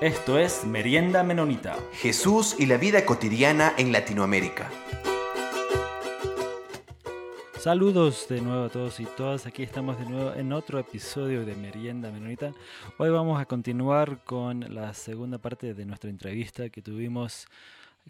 Esto 0.00 0.38
es 0.38 0.64
Merienda 0.64 1.24
Menonita. 1.24 1.76
Jesús 1.92 2.54
y 2.56 2.66
la 2.66 2.76
vida 2.76 3.04
cotidiana 3.04 3.72
en 3.78 3.90
Latinoamérica. 3.90 4.70
Saludos 7.58 8.28
de 8.28 8.40
nuevo 8.40 8.66
a 8.66 8.68
todos 8.68 9.00
y 9.00 9.06
todas. 9.16 9.46
Aquí 9.46 9.64
estamos 9.64 9.98
de 9.98 10.04
nuevo 10.04 10.34
en 10.34 10.52
otro 10.52 10.78
episodio 10.78 11.44
de 11.44 11.56
Merienda 11.56 12.12
Menonita. 12.12 12.52
Hoy 12.98 13.10
vamos 13.10 13.40
a 13.40 13.46
continuar 13.46 14.22
con 14.22 14.72
la 14.72 14.94
segunda 14.94 15.38
parte 15.38 15.74
de 15.74 15.84
nuestra 15.84 16.10
entrevista 16.10 16.68
que 16.68 16.80
tuvimos 16.80 17.48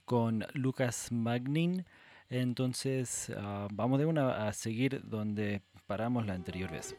con 0.04 0.46
Lucas 0.52 1.10
Magnin. 1.10 1.86
Entonces, 2.28 3.32
ah, 3.34 3.66
vamos 3.72 3.98
de 3.98 4.04
una 4.04 4.46
a 4.46 4.52
seguir 4.52 5.00
donde 5.04 5.62
paramos 5.86 6.26
la 6.26 6.34
anterior 6.34 6.70
vez. 6.70 6.94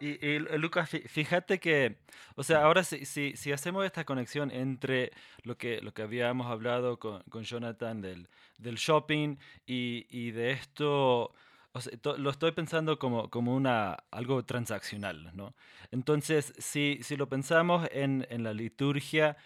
Y, 0.00 0.38
Lucas, 0.38 0.88
fíjate 0.88 1.60
que, 1.60 1.98
o 2.34 2.42
sea, 2.42 2.64
ahora 2.64 2.84
si, 2.84 3.04
si, 3.04 3.36
si, 3.36 3.52
hacemos 3.52 3.84
esta 3.84 4.04
conexión 4.04 4.50
entre 4.50 5.12
lo 5.42 5.58
que, 5.58 5.82
lo 5.82 5.92
que 5.92 6.00
habíamos 6.00 6.46
hablado 6.46 6.98
con, 6.98 7.22
con 7.24 7.44
Jonathan 7.44 8.00
del, 8.00 8.28
del 8.56 8.76
shopping 8.76 9.36
y, 9.66 10.06
y, 10.08 10.30
de 10.30 10.52
esto, 10.52 11.34
o 11.72 11.80
sea, 11.80 11.92
lo 12.16 12.30
estoy 12.30 12.52
pensando 12.52 12.98
como, 12.98 13.28
como 13.28 13.54
una, 13.54 13.98
algo 14.10 14.42
transaccional, 14.44 15.30
¿no? 15.36 15.54
Entonces, 15.90 16.54
si, 16.58 17.00
si 17.02 17.16
lo 17.16 17.28
pensamos 17.28 17.86
en, 17.92 18.26
en 18.30 18.42
la 18.42 18.54
liturgia 18.54 19.36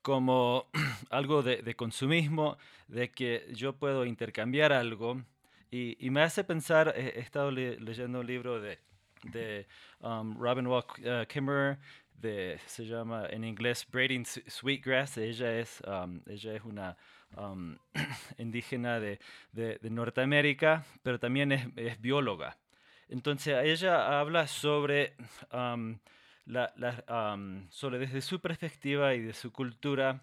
como 0.00 0.70
algo 1.10 1.42
de, 1.42 1.62
de, 1.62 1.74
consumismo, 1.74 2.56
de 2.86 3.10
que 3.10 3.48
yo 3.52 3.76
puedo 3.76 4.04
intercambiar 4.06 4.72
algo, 4.72 5.22
y, 5.72 5.96
y 5.98 6.10
me 6.10 6.22
hace 6.22 6.44
pensar, 6.44 6.94
he, 6.96 7.18
estado 7.18 7.50
leyendo 7.50 8.20
un 8.20 8.26
libro 8.28 8.60
de 8.60 8.78
de 9.32 9.66
um, 10.00 10.36
Robin 10.38 10.66
Wall 10.66 10.84
uh, 10.98 11.26
Kimmerer, 11.26 11.78
de, 12.14 12.58
se 12.66 12.84
llama 12.84 13.26
en 13.30 13.44
inglés 13.44 13.86
Braiding 13.90 14.24
Sweetgrass. 14.24 15.18
Ella 15.18 15.58
es, 15.58 15.82
um, 15.86 16.20
ella 16.26 16.54
es 16.54 16.62
una 16.64 16.96
um, 17.36 17.76
indígena 18.38 19.00
de, 19.00 19.18
de, 19.52 19.90
Norteamérica, 19.90 20.84
pero 21.02 21.18
también 21.18 21.52
es, 21.52 22.00
bióloga. 22.00 22.56
Entonces 23.08 23.54
ella 23.64 24.18
habla 24.20 24.46
sobre, 24.46 25.14
la, 25.50 26.72
la, 26.76 27.38
sobre 27.68 27.98
desde 27.98 28.22
su 28.22 28.40
perspectiva 28.40 29.14
y 29.14 29.20
de 29.20 29.34
su 29.34 29.52
cultura. 29.52 30.22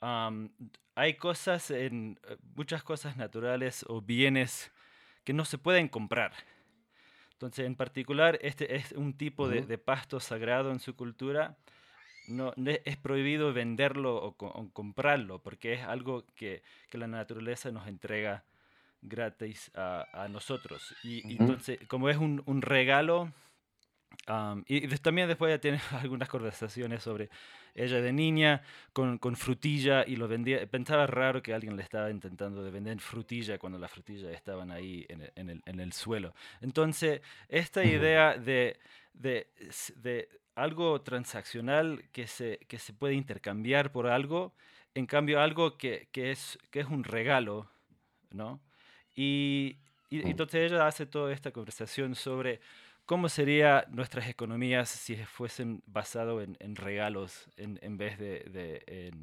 hay 0.00 1.14
cosas, 1.14 1.70
en, 1.70 2.18
muchas 2.56 2.82
cosas 2.82 3.16
naturales 3.16 3.84
o 3.88 4.00
bienes 4.00 4.72
que 5.24 5.32
no 5.32 5.44
se 5.44 5.58
pueden 5.58 5.88
comprar. 5.88 6.32
Entonces, 7.38 7.66
en 7.66 7.76
particular, 7.76 8.36
este 8.42 8.74
es 8.74 8.90
un 8.90 9.12
tipo 9.12 9.48
de, 9.48 9.78
pasto 9.78 10.18
sagrado 10.18 10.72
en 10.72 10.80
su 10.80 10.96
cultura. 10.96 11.56
No, 12.26 12.52
es 12.84 12.96
prohibido 12.96 13.52
venderlo 13.52 14.16
o, 14.16 14.32
comprarlo 14.72 15.38
porque 15.38 15.74
es 15.74 15.84
algo 15.84 16.24
que, 16.34 16.62
que, 16.90 16.98
la 16.98 17.06
naturaleza 17.06 17.70
nos 17.70 17.86
entrega 17.86 18.42
gratis 19.02 19.70
a, 19.76 20.04
a 20.12 20.26
nosotros. 20.26 20.96
Y, 21.04 21.36
entonces, 21.38 21.78
como 21.86 22.08
es 22.08 22.16
un, 22.16 22.42
un 22.46 22.60
regalo, 22.60 23.32
y 24.66 24.86
también 24.98 25.26
después 25.26 25.50
ya 25.50 25.58
tiene 25.58 25.80
algunas 26.02 26.28
conversaciones 26.28 27.02
sobre 27.02 27.30
ella 27.74 28.00
de 28.00 28.12
niña 28.12 28.62
con, 28.92 29.18
con, 29.18 29.36
frutilla 29.36 30.04
y 30.06 30.16
lo 30.16 30.28
vendía. 30.28 30.66
Pensaba 30.66 31.06
raro 31.06 31.42
que 31.42 31.54
alguien 31.54 31.76
le 31.76 31.82
estaba 31.82 32.10
intentando 32.10 32.62
de 32.62 32.70
vender 32.70 33.00
frutilla 33.00 33.58
cuando 33.58 33.78
las 33.78 33.90
frutillas 33.90 34.32
estaban 34.34 34.70
ahí 34.70 35.06
en 35.08 35.22
el, 35.22 35.32
en 35.36 35.50
el, 35.50 35.62
en 35.64 35.80
el 35.80 35.92
suelo. 35.92 36.34
Entonces, 36.60 37.22
esta 37.48 37.84
idea 37.84 38.36
de, 38.36 38.78
de, 39.14 39.46
de, 39.96 40.28
algo 40.54 41.00
transaccional 41.02 42.04
que 42.12 42.26
se, 42.26 42.58
que 42.68 42.78
se 42.78 42.92
puede 42.92 43.14
intercambiar 43.14 43.92
por 43.92 44.08
algo, 44.08 44.52
en 44.94 45.06
cambio 45.06 45.40
algo 45.40 45.78
que, 45.78 46.08
que 46.10 46.32
es, 46.32 46.58
que 46.70 46.80
es 46.80 46.86
un 46.86 47.04
regalo, 47.04 47.70
¿no? 48.30 48.60
Y, 49.14 49.76
y 50.10 50.28
entonces 50.28 50.70
ella 50.70 50.86
hace 50.86 51.06
toda 51.06 51.32
esta 51.32 51.52
conversación 51.52 52.14
sobre 52.14 52.60
¿Cómo 53.08 53.30
serían 53.30 53.84
nuestras 53.88 54.28
economías 54.28 54.90
si 54.90 55.16
fuesen 55.16 55.82
basadas 55.86 56.46
en, 56.58 56.76
regalos 56.76 57.48
en, 57.56 57.96
vez 57.96 58.18
de, 58.18 59.14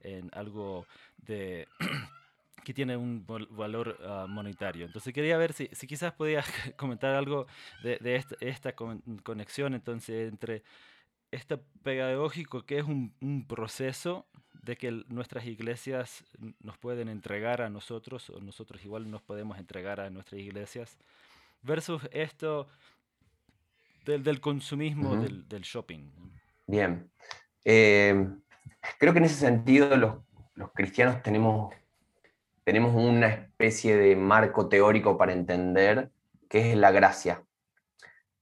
en, 0.00 0.30
algo 0.32 0.86
de, 1.18 1.68
que 2.64 2.72
tiene 2.72 2.96
un 2.96 3.26
valor 3.50 3.98
ah, 4.02 4.24
monetario? 4.26 4.86
Entonces 4.86 5.12
quería 5.12 5.36
ver 5.36 5.52
si, 5.52 5.68
si 5.72 5.86
quizás 5.86 6.14
podías 6.14 6.46
comentar 6.78 7.14
algo 7.14 7.46
de, 7.82 8.24
esta, 8.40 8.72
conexión 8.72 9.74
entonces 9.74 10.32
entre 10.32 10.62
este 11.30 11.58
pedagógico 11.82 12.64
que 12.64 12.78
es 12.78 12.86
un, 12.86 13.44
proceso 13.46 14.24
de 14.62 14.76
que 14.76 14.90
nuestras 15.08 15.44
iglesias 15.44 16.24
nos 16.60 16.78
pueden 16.78 17.10
entregar 17.10 17.60
a 17.60 17.68
nosotros 17.68 18.30
o 18.30 18.40
nosotros 18.40 18.82
igual 18.82 19.10
nos 19.10 19.20
podemos 19.20 19.58
entregar 19.58 20.00
a 20.00 20.08
nuestras 20.08 20.40
iglesias 20.40 20.96
versus 21.62 22.00
esto 22.12 22.66
del, 24.06 24.40
consumismo, 24.40 25.16
del, 25.16 25.62
shopping. 25.62 26.10
Bien. 26.66 27.10
Eh, 27.64 28.28
creo 28.98 29.12
que 29.12 29.18
en 29.18 29.24
ese 29.24 29.34
sentido 29.34 29.96
los, 29.96 30.14
cristianos 30.74 31.22
tenemos, 31.22 31.74
tenemos 32.64 32.94
una 32.94 33.28
especie 33.28 33.96
de 33.96 34.14
marco 34.16 34.68
teórico 34.68 35.18
para 35.18 35.32
entender 35.32 36.10
qué 36.48 36.70
es 36.70 36.76
la 36.76 36.92
gracia. 36.92 37.42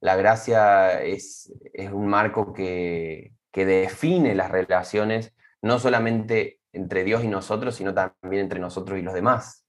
La 0.01 0.17
gracia 0.17 1.03
es, 1.03 1.53
es 1.73 1.91
un 1.91 2.07
marco 2.07 2.53
que, 2.53 3.33
define 3.53 4.35
las 4.35 4.51
relaciones 4.51 5.33
no 5.63 5.79
solamente 5.79 6.59
entre 6.73 7.05
Dios 7.05 7.23
y 7.23 7.29
nosotros, 7.29 7.77
sino 7.77 7.95
también 7.95 8.43
entre 8.43 8.59
nosotros 8.59 8.99
y 8.99 9.03
los 9.03 9.15
demás. 9.15 9.65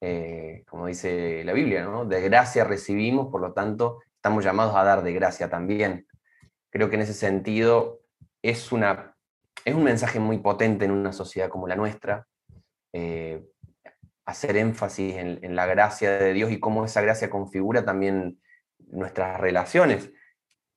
Eh, 0.00 0.62
como 0.68 0.86
dice 0.86 1.42
la 1.44 1.52
Biblia, 1.52 1.84
¿no? 1.84 2.04
De 2.04 2.20
gracia 2.20 2.62
recibimos, 2.62 3.28
por 3.30 3.40
lo 3.40 3.52
tanto, 3.52 4.00
estamos 4.24 4.42
llamados 4.42 4.74
a 4.74 4.84
dar 4.84 5.02
de 5.02 5.12
gracia 5.12 5.50
también. 5.50 6.06
Creo 6.70 6.88
que 6.88 6.96
en 6.96 7.02
ese 7.02 7.12
sentido 7.12 8.00
es, 8.40 8.72
una, 8.72 9.14
es 9.66 9.74
un 9.74 9.84
mensaje 9.84 10.18
muy 10.18 10.38
potente 10.38 10.86
en 10.86 10.92
una 10.92 11.12
sociedad 11.12 11.50
como 11.50 11.68
la 11.68 11.76
nuestra, 11.76 12.26
eh, 12.94 13.44
hacer 14.24 14.56
énfasis 14.56 15.16
en, 15.16 15.54
la 15.54 15.66
gracia 15.66 16.12
de 16.12 16.32
Dios 16.32 16.50
y 16.50 16.58
cómo 16.58 16.86
esa 16.86 17.02
gracia 17.02 17.28
configura 17.28 17.84
también 17.84 18.40
nuestras 18.78 19.38
relaciones. 19.38 20.10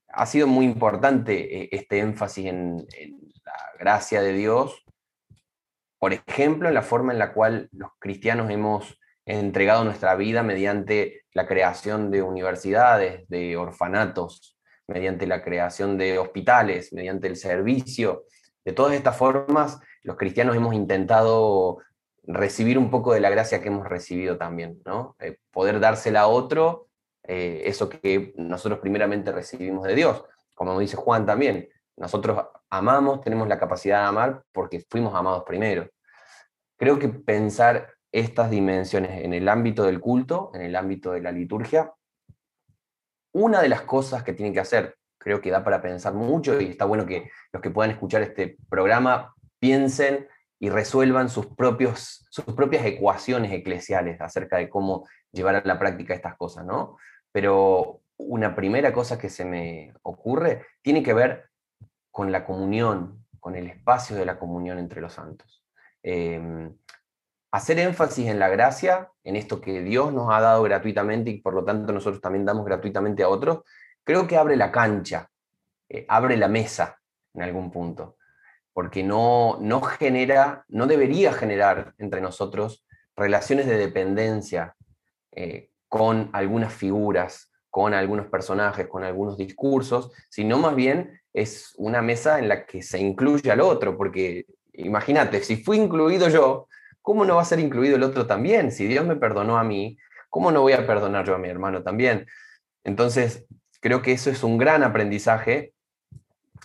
Ha 0.09 0.25
sido 0.25 0.47
muy 0.47 0.65
importante 0.65 1.61
eh, 1.63 1.69
este 1.71 1.99
énfasis 1.99 2.47
en, 2.47 2.85
en 2.97 3.31
la 3.45 3.55
gracia 3.79 4.21
de 4.21 4.33
Dios, 4.33 4.83
por 5.99 6.11
ejemplo, 6.11 6.67
en 6.67 6.73
la 6.73 6.81
forma 6.81 7.13
en 7.13 7.19
la 7.19 7.31
cual 7.31 7.69
los 7.71 7.91
cristianos 7.97 8.51
hemos 8.51 8.99
entregado 9.27 9.83
nuestra 9.83 10.15
vida 10.15 10.41
mediante 10.41 11.25
la 11.33 11.45
creación 11.45 12.09
de 12.09 12.21
universidades, 12.21 13.27
de 13.27 13.57
orfanatos, 13.57 14.57
mediante 14.87 15.27
la 15.27 15.43
creación 15.43 15.97
de 15.97 16.17
hospitales, 16.17 16.93
mediante 16.93 17.27
el 17.27 17.35
servicio. 17.35 18.23
De 18.63 18.71
todas 18.71 18.93
estas 18.93 19.17
formas, 19.17 19.79
los 20.03 20.15
cristianos 20.15 20.55
hemos 20.55 20.73
intentado 20.73 21.79
recibir 22.23 22.77
un 22.77 22.89
poco 22.89 23.13
de 23.13 23.19
la 23.19 23.29
gracia 23.29 23.61
que 23.61 23.67
hemos 23.67 23.87
recibido 23.87 24.37
también, 24.37 24.81
¿no? 24.85 25.15
Eh, 25.19 25.37
poder 25.51 25.79
dársela 25.79 26.21
a 26.21 26.27
otro, 26.27 26.87
eh, 27.23 27.63
eso 27.65 27.89
que 27.89 28.33
nosotros 28.37 28.79
primeramente 28.79 29.31
recibimos 29.31 29.85
de 29.85 29.95
Dios. 29.95 30.23
Como 30.53 30.79
dice 30.79 30.95
Juan 30.95 31.25
también, 31.25 31.67
nosotros 31.97 32.45
amamos, 32.69 33.21
tenemos 33.21 33.47
la 33.47 33.59
capacidad 33.59 34.01
de 34.01 34.07
amar 34.07 34.43
porque 34.53 34.85
fuimos 34.89 35.13
amados 35.13 35.43
primero. 35.45 35.89
Creo 36.77 36.97
que 36.97 37.09
pensar 37.09 37.96
estas 38.19 38.49
dimensiones 38.49 39.23
en 39.23 39.33
el 39.33 39.47
ámbito 39.47 39.83
del 39.83 39.99
culto, 39.99 40.51
en 40.55 40.61
el 40.61 40.75
ámbito 40.75 41.11
de 41.11 41.21
la 41.21 41.31
liturgia, 41.31 41.93
una 43.31 43.61
de 43.61 43.69
las 43.69 43.81
cosas 43.83 44.23
que 44.23 44.33
tienen 44.33 44.53
que 44.53 44.59
hacer, 44.59 44.97
creo 45.19 45.39
que 45.39 45.51
da 45.51 45.63
para 45.63 45.81
pensar 45.83 46.15
mucho 46.15 46.59
y 46.59 46.65
está 46.65 46.85
bueno 46.85 47.05
que 47.05 47.29
los 47.51 47.61
que 47.61 47.69
puedan 47.69 47.91
escuchar 47.91 48.23
este 48.23 48.57
programa 48.69 49.35
piensen 49.59 50.27
y 50.59 50.69
resuelvan 50.69 51.29
sus, 51.29 51.45
propios, 51.45 52.25
sus 52.31 52.45
propias 52.45 52.85
ecuaciones 52.85 53.51
eclesiales 53.51 54.19
acerca 54.19 54.57
de 54.57 54.67
cómo 54.67 55.07
llevar 55.31 55.55
a 55.55 55.61
la 55.63 55.77
práctica 55.77 56.15
estas 56.15 56.35
cosas, 56.37 56.65
¿no? 56.65 56.97
Pero 57.31 58.01
una 58.17 58.55
primera 58.55 58.91
cosa 58.93 59.19
que 59.19 59.29
se 59.29 59.45
me 59.45 59.93
ocurre 60.01 60.65
tiene 60.81 61.03
que 61.03 61.13
ver 61.13 61.51
con 62.09 62.31
la 62.31 62.43
comunión, 62.43 63.27
con 63.39 63.55
el 63.55 63.67
espacio 63.67 64.15
de 64.15 64.25
la 64.25 64.39
comunión 64.39 64.79
entre 64.79 65.01
los 65.01 65.13
santos. 65.13 65.63
Em, 66.01 66.75
hacer 67.51 67.79
énfasis 67.79 68.27
en 68.27 68.39
la 68.39 68.49
gracia, 68.49 69.09
en 69.23 69.35
esto 69.35 69.61
que 69.61 69.81
Dios 69.81 70.13
nos 70.13 70.33
ha 70.33 70.41
dado 70.41 70.63
gratuitamente 70.63 71.29
y 71.29 71.41
por 71.41 71.53
lo 71.53 71.63
tanto 71.63 71.93
nosotros 71.93 72.21
también 72.21 72.45
damos 72.45 72.65
gratuitamente 72.65 73.23
a 73.23 73.29
otros, 73.29 73.61
creo 74.03 74.27
que 74.27 74.37
abre 74.37 74.55
la 74.55 74.71
cancha, 74.71 75.29
eh, 75.89 76.05
abre 76.07 76.37
la 76.37 76.47
mesa 76.47 76.99
en 77.33 77.43
algún 77.43 77.71
punto, 77.71 78.17
porque 78.73 79.03
no, 79.03 79.57
no 79.61 79.81
genera, 79.81 80.65
no 80.67 80.87
debería 80.87 81.33
generar 81.33 81.93
entre 81.97 82.21
nosotros 82.21 82.85
relaciones 83.15 83.65
de 83.65 83.77
dependencia 83.77 84.75
eh, 85.31 85.71
con 85.87 86.29
algunas 86.33 86.73
figuras, 86.73 87.51
con 87.69 87.93
algunos 87.93 88.27
personajes, 88.27 88.87
con 88.87 89.03
algunos 89.03 89.37
discursos, 89.37 90.11
sino 90.29 90.57
más 90.57 90.75
bien 90.75 91.21
es 91.33 91.73
una 91.77 92.01
mesa 92.01 92.39
en 92.39 92.49
la 92.49 92.65
que 92.65 92.81
se 92.81 92.99
incluye 92.99 93.51
al 93.51 93.61
otro, 93.61 93.97
porque 93.97 94.45
imagínate, 94.73 95.43
si 95.43 95.57
fui 95.57 95.77
incluido 95.77 96.29
yo, 96.29 96.67
¿cómo 97.07 97.23
no 97.23 97.37
va 97.37 97.41
a 97.41 97.45
ser 97.45 97.61
incluido 97.61 97.95
el 97.95 98.03
otro 98.03 98.27
también? 98.27 98.69
Si 98.69 98.85
Dios 98.85 99.05
me 99.05 99.15
perdonó 99.15 99.57
a 99.57 99.63
mí, 99.63 99.97
¿cómo 100.29 100.51
no 100.51 100.59
voy 100.59 100.73
a 100.73 100.85
perdonar 100.85 101.25
yo 101.25 101.35
a 101.35 101.37
mi 101.37 101.47
hermano 101.47 101.81
también? 101.81 102.27
Entonces, 102.83 103.45
creo 103.79 104.01
que 104.01 104.11
eso 104.11 104.29
es 104.29 104.43
un 104.43 104.57
gran 104.57 104.83
aprendizaje 104.83 105.73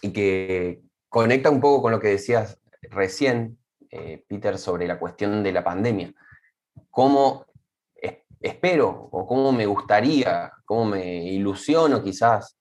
y 0.01 0.13
que 0.13 0.81
conecta 1.09 1.49
un 1.49 1.61
poco 1.61 1.83
con 1.83 1.93
lo 1.93 2.01
que 2.01 2.09
decías 2.09 2.59
recién, 2.91 3.57
eh, 3.91 4.25
Peter, 4.27 4.59
sobre 4.59 4.89
la 4.89 4.99
cuestión 4.99 5.45
de 5.45 5.53
la 5.53 5.63
pandemia. 5.63 6.13
¿Cómo 6.91 7.47
espero 8.41 9.11
o 9.13 9.29
cómo 9.29 9.53
me 9.53 9.67
gustaría, 9.67 10.51
cómo 10.65 10.87
me 10.87 11.23
ilusiono 11.23 12.03
quizás 12.03 12.59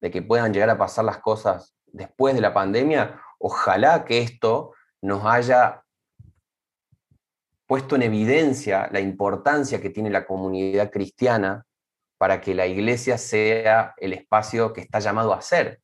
de 0.00 0.10
que 0.10 0.22
puedan 0.22 0.54
llegar 0.54 0.70
a 0.70 0.78
pasar 0.78 1.04
las 1.04 1.18
cosas 1.18 1.74
después 1.84 2.34
de 2.34 2.40
la 2.40 2.54
pandemia? 2.54 3.20
Ojalá 3.38 4.06
que 4.06 4.22
esto 4.22 4.72
nos 5.02 5.22
haya 5.26 5.79
puesto 7.70 7.94
en 7.94 8.02
evidencia 8.02 8.88
la 8.90 8.98
importancia 8.98 9.80
que 9.80 9.90
tiene 9.90 10.10
la 10.10 10.26
comunidad 10.26 10.90
cristiana 10.90 11.64
para 12.18 12.40
que 12.40 12.52
la 12.52 12.66
iglesia 12.66 13.16
sea 13.16 13.94
el 13.98 14.12
espacio 14.12 14.72
que 14.72 14.80
está 14.80 14.98
llamado 14.98 15.32
a 15.32 15.40
ser, 15.40 15.80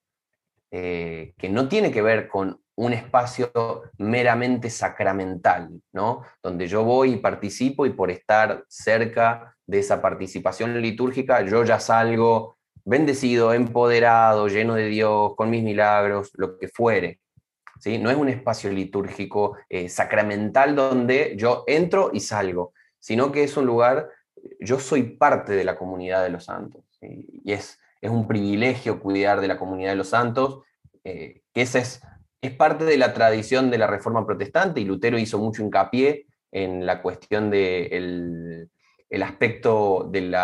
eh, 0.72 1.32
que 1.38 1.48
no 1.48 1.68
tiene 1.68 1.92
que 1.92 2.02
ver 2.02 2.26
con 2.26 2.60
un 2.74 2.92
espacio 2.92 3.84
meramente 3.98 4.68
sacramental, 4.68 5.80
¿no? 5.92 6.22
Donde 6.42 6.66
yo 6.66 6.82
voy 6.82 7.12
y 7.12 7.16
participo 7.18 7.86
y 7.86 7.90
por 7.90 8.10
estar 8.10 8.64
cerca 8.66 9.54
de 9.64 9.78
esa 9.78 10.02
participación 10.02 10.82
litúrgica, 10.82 11.42
yo 11.42 11.62
ya 11.62 11.78
salgo 11.78 12.58
bendecido, 12.84 13.52
empoderado, 13.52 14.48
lleno 14.48 14.74
de 14.74 14.86
Dios, 14.86 15.36
con 15.36 15.50
mis 15.50 15.62
milagros, 15.62 16.32
lo 16.34 16.58
que 16.58 16.66
fuere. 16.66 17.20
No 18.00 18.10
es 18.10 18.16
un 18.16 18.28
espacio 18.28 18.70
litúrgico 18.70 19.56
eh, 19.68 19.88
sacramental 19.88 20.74
donde 20.74 21.34
yo 21.36 21.64
entro 21.66 22.10
y 22.12 22.20
salgo, 22.20 22.72
sino 22.98 23.30
que 23.30 23.44
es 23.44 23.56
un 23.56 23.66
lugar, 23.66 24.08
yo 24.60 24.78
soy 24.80 25.02
parte 25.02 25.52
de 25.52 25.64
la 25.64 25.76
comunidad 25.76 26.22
de 26.22 26.30
los 26.30 26.44
santos. 26.44 26.84
Y 27.00 27.52
es, 27.52 27.78
un 28.02 28.28
privilegio 28.28 29.00
cuidar 29.00 29.40
de 29.40 29.48
la 29.48 29.58
comunidad 29.58 29.90
de 29.90 29.96
los 29.96 30.10
santos, 30.10 30.60
eh, 31.02 31.42
que 31.52 31.62
ese 31.62 31.80
es 31.80 32.00
es 32.46 32.54
parte 32.54 32.84
de 32.84 32.96
la 32.96 33.12
tradición 33.12 33.70
de 33.70 33.78
la 33.78 33.86
Reforma 33.86 34.26
Protestante 34.26 34.80
y 34.80 34.84
Lutero 34.84 35.18
hizo 35.18 35.38
mucho 35.38 35.62
hincapié 35.62 36.26
en 36.52 36.86
la 36.86 37.02
cuestión 37.02 37.50
del 37.50 38.70
el 39.08 39.22
aspecto 39.22 40.08
del 40.10 40.34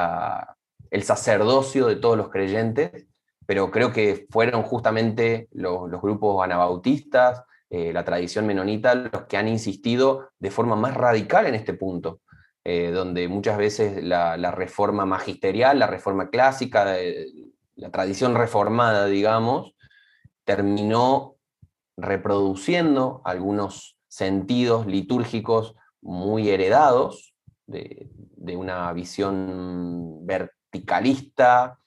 el 0.91 1.03
sacerdocio 1.03 1.87
de 1.87 1.97
todos 1.97 2.17
los 2.17 2.29
creyentes, 2.29 3.07
pero 3.47 3.71
creo 3.71 3.93
que 3.93 4.27
fueron 4.31 4.63
justamente 4.63 5.49
los, 5.53 5.91
grupos 6.01 6.45
anabautistas, 6.45 7.43
eh, 7.71 7.93
la 7.93 8.05
tradición 8.05 8.47
menonita, 8.47 8.95
los 8.95 9.25
que 9.25 9.37
han 9.37 9.49
insistido 9.49 10.31
de 10.39 10.51
forma 10.51 10.77
más 10.77 10.95
radical 10.95 11.47
en 11.47 11.55
este 11.55 11.75
punto, 11.75 12.21
eh, 12.65 12.91
donde 12.91 13.29
muchas 13.29 13.57
veces 13.59 14.03
la, 14.03 14.37
la, 14.37 14.51
reforma 14.51 15.07
magisterial, 15.07 15.79
la 15.79 15.87
reforma 15.87 16.31
clásica, 16.31 16.97
la 17.75 17.91
tradición 17.91 18.35
reformada, 18.35 19.07
digamos, 19.07 19.75
terminó 20.45 21.37
reproduciendo 21.97 23.23
algunos 23.25 23.97
sentidos 24.09 24.87
litúrgicos 24.87 25.75
muy 26.01 26.51
heredados 26.51 27.35
de, 27.67 28.11
una 28.57 28.93
visión 28.93 30.27
verticalista 30.27 31.79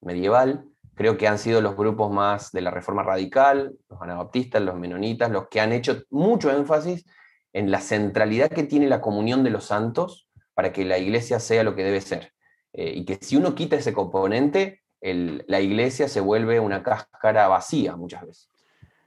medieval. 0.00 0.64
Creo 0.94 1.16
que 1.16 1.26
han 1.26 1.38
sido 1.38 1.60
los 1.60 1.76
grupos 1.76 2.12
más 2.12 2.52
de 2.52 2.60
la 2.60 2.70
Reforma 2.70 3.02
Radical, 3.02 3.76
los 3.88 4.00
anabaptistas, 4.00 4.62
los 4.62 4.76
menonitas, 4.76 5.30
los 5.30 5.48
que 5.48 5.60
han 5.60 5.72
hecho 5.72 6.02
mucho 6.10 6.50
énfasis 6.50 7.04
en 7.52 7.70
la 7.70 7.80
centralidad 7.80 8.50
que 8.50 8.64
tiene 8.64 8.88
la 8.88 9.00
comunión 9.00 9.42
de 9.44 9.50
los 9.50 9.64
santos 9.64 10.28
para 10.54 10.72
que 10.72 10.84
la 10.84 10.98
iglesia 10.98 11.40
sea 11.40 11.64
lo 11.64 11.74
que 11.74 11.84
debe 11.84 12.00
ser. 12.00 12.32
Eh, 12.72 12.92
y 12.96 13.04
que 13.04 13.18
si 13.20 13.36
uno 13.36 13.54
quita 13.54 13.76
ese 13.76 13.92
componente, 13.92 14.82
la 15.00 15.60
iglesia 15.60 16.08
se 16.08 16.20
vuelve 16.20 16.60
una 16.60 16.82
cáscara 16.82 17.46
vacía 17.46 17.94
muchas 17.94 18.22
veces. 18.26 18.53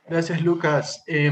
Gracias, 0.09 0.41
Lucas. 0.41 1.03
Eh, 1.05 1.29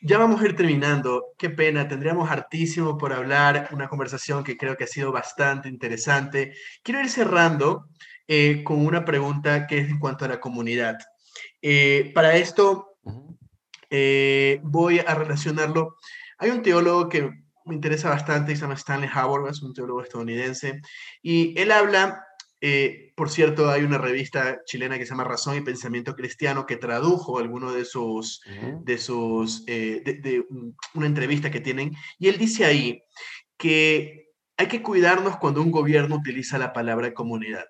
ya 0.00 0.18
vamos 0.18 0.40
a 0.40 0.44
ir 0.44 0.54
terminando. 0.54 1.32
Qué 1.36 1.50
pena, 1.50 1.88
tendríamos 1.88 2.30
hartísimo 2.30 2.96
por 2.96 3.12
hablar, 3.12 3.68
una 3.72 3.88
conversación 3.88 4.44
que 4.44 4.56
creo 4.56 4.76
que 4.76 4.84
ha 4.84 4.86
sido 4.86 5.10
bastante 5.10 5.68
interesante. 5.68 6.54
Quiero 6.84 7.00
ir 7.00 7.10
cerrando 7.10 7.88
eh, 8.28 8.62
con 8.62 8.86
una 8.86 9.04
pregunta 9.04 9.66
que 9.66 9.78
es 9.78 9.88
en 9.88 9.98
cuanto 9.98 10.24
a 10.24 10.28
la 10.28 10.38
comunidad. 10.38 10.96
Eh, 11.60 12.12
para 12.14 12.36
esto, 12.36 12.98
voy 14.62 15.00
a 15.00 15.14
relacionarlo. 15.14 15.96
Hay 16.38 16.50
un 16.50 16.62
teólogo 16.62 17.08
que 17.08 17.28
me 17.64 17.74
interesa 17.74 18.10
bastante, 18.10 18.54
se 18.54 18.62
llama 18.62 18.74
Stanley 18.74 19.10
Howard, 19.12 19.50
es 19.50 19.60
un 19.60 19.74
teólogo 19.74 20.02
estadounidense, 20.02 20.80
y 21.20 21.58
él 21.60 21.72
habla 21.72 22.24
eh, 22.66 23.12
por 23.14 23.28
cierto, 23.28 23.68
hay 23.68 23.82
una 23.82 23.98
revista 23.98 24.62
chilena 24.64 24.96
que 24.96 25.04
se 25.04 25.10
llama 25.10 25.24
Razón 25.24 25.58
y 25.58 25.60
Pensamiento 25.60 26.16
Cristiano 26.16 26.64
que 26.64 26.78
tradujo 26.78 27.38
alguno 27.38 27.74
de 27.74 27.84
sus, 27.84 28.40
de 28.84 28.96
sus, 28.96 29.64
eh, 29.66 30.00
de, 30.02 30.46
una 30.94 31.06
entrevista 31.06 31.50
que 31.50 31.60
tienen, 31.60 31.94
y 32.18 32.28
él 32.28 32.38
dice 32.38 32.64
ahí 32.64 33.02
que 33.58 34.30
hay 34.56 34.66
que 34.66 34.80
cuidarnos 34.80 35.36
cuando 35.36 35.60
un 35.60 35.70
gobierno 35.70 36.16
utiliza 36.16 36.56
la 36.56 36.72
palabra 36.72 37.12
comunidad, 37.12 37.66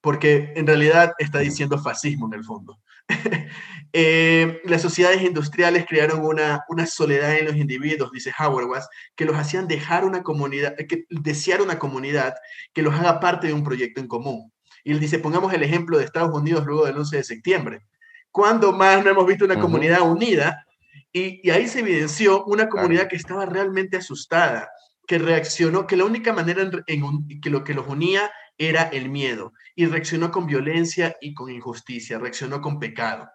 porque 0.00 0.52
en 0.54 0.68
realidad 0.68 1.14
está 1.18 1.40
diciendo 1.40 1.76
fascismo 1.76 2.28
en 2.28 2.38
el 2.38 2.44
fondo. 2.44 2.78
Eh, 3.94 4.60
las 4.64 4.82
sociedades 4.82 5.22
industriales 5.22 5.86
crearon 5.88 6.22
una, 6.22 6.62
una 6.68 6.84
soledad 6.84 7.38
en 7.38 7.46
los 7.46 7.56
individuos, 7.56 8.12
dice 8.12 8.30
Howard 8.38 8.82
que 9.16 9.24
los 9.24 9.34
hacían 9.34 9.66
dejar 9.66 10.04
una 10.04 10.22
comunidad, 10.22 10.76
que 10.76 11.06
desear 11.08 11.62
una 11.62 11.78
comunidad 11.78 12.34
que 12.74 12.82
los 12.82 12.94
haga 12.94 13.18
parte 13.18 13.46
de 13.46 13.54
un 13.54 13.64
proyecto 13.64 14.02
en 14.02 14.06
común. 14.06 14.52
Y 14.84 14.92
él 14.92 15.00
dice, 15.00 15.18
pongamos 15.18 15.54
el 15.54 15.62
ejemplo 15.62 15.98
de 15.98 16.04
Estados 16.04 16.34
Unidos 16.34 16.66
luego 16.66 16.84
del 16.84 16.98
11 16.98 17.16
de 17.16 17.24
septiembre. 17.24 17.86
¿Cuándo 18.30 18.72
más 18.72 19.02
no 19.02 19.10
hemos 19.10 19.26
visto 19.26 19.46
una 19.46 19.58
comunidad 19.58 20.02
unida? 20.02 20.64
Y, 21.12 21.48
ahí 21.50 21.66
se 21.66 21.80
evidenció 21.80 22.44
una 22.44 22.68
comunidad 22.68 23.08
que 23.08 23.16
estaba 23.16 23.46
realmente 23.46 23.96
asustada, 23.96 24.68
que 25.06 25.18
reaccionó, 25.18 25.86
que 25.86 25.96
la 25.96 26.04
única 26.04 26.32
manera 26.32 26.70
en, 26.86 27.40
que 27.40 27.50
lo 27.50 27.64
que 27.64 27.74
los 27.74 27.88
unía 27.88 28.30
era 28.58 28.82
el 28.82 29.08
miedo 29.08 29.52
y 29.74 29.86
reaccionó 29.86 30.30
con 30.30 30.46
violencia 30.46 31.16
y 31.20 31.34
con 31.34 31.50
injusticia, 31.50 32.18
reaccionó 32.18 32.60
con 32.60 32.78
pecado. 32.78 33.28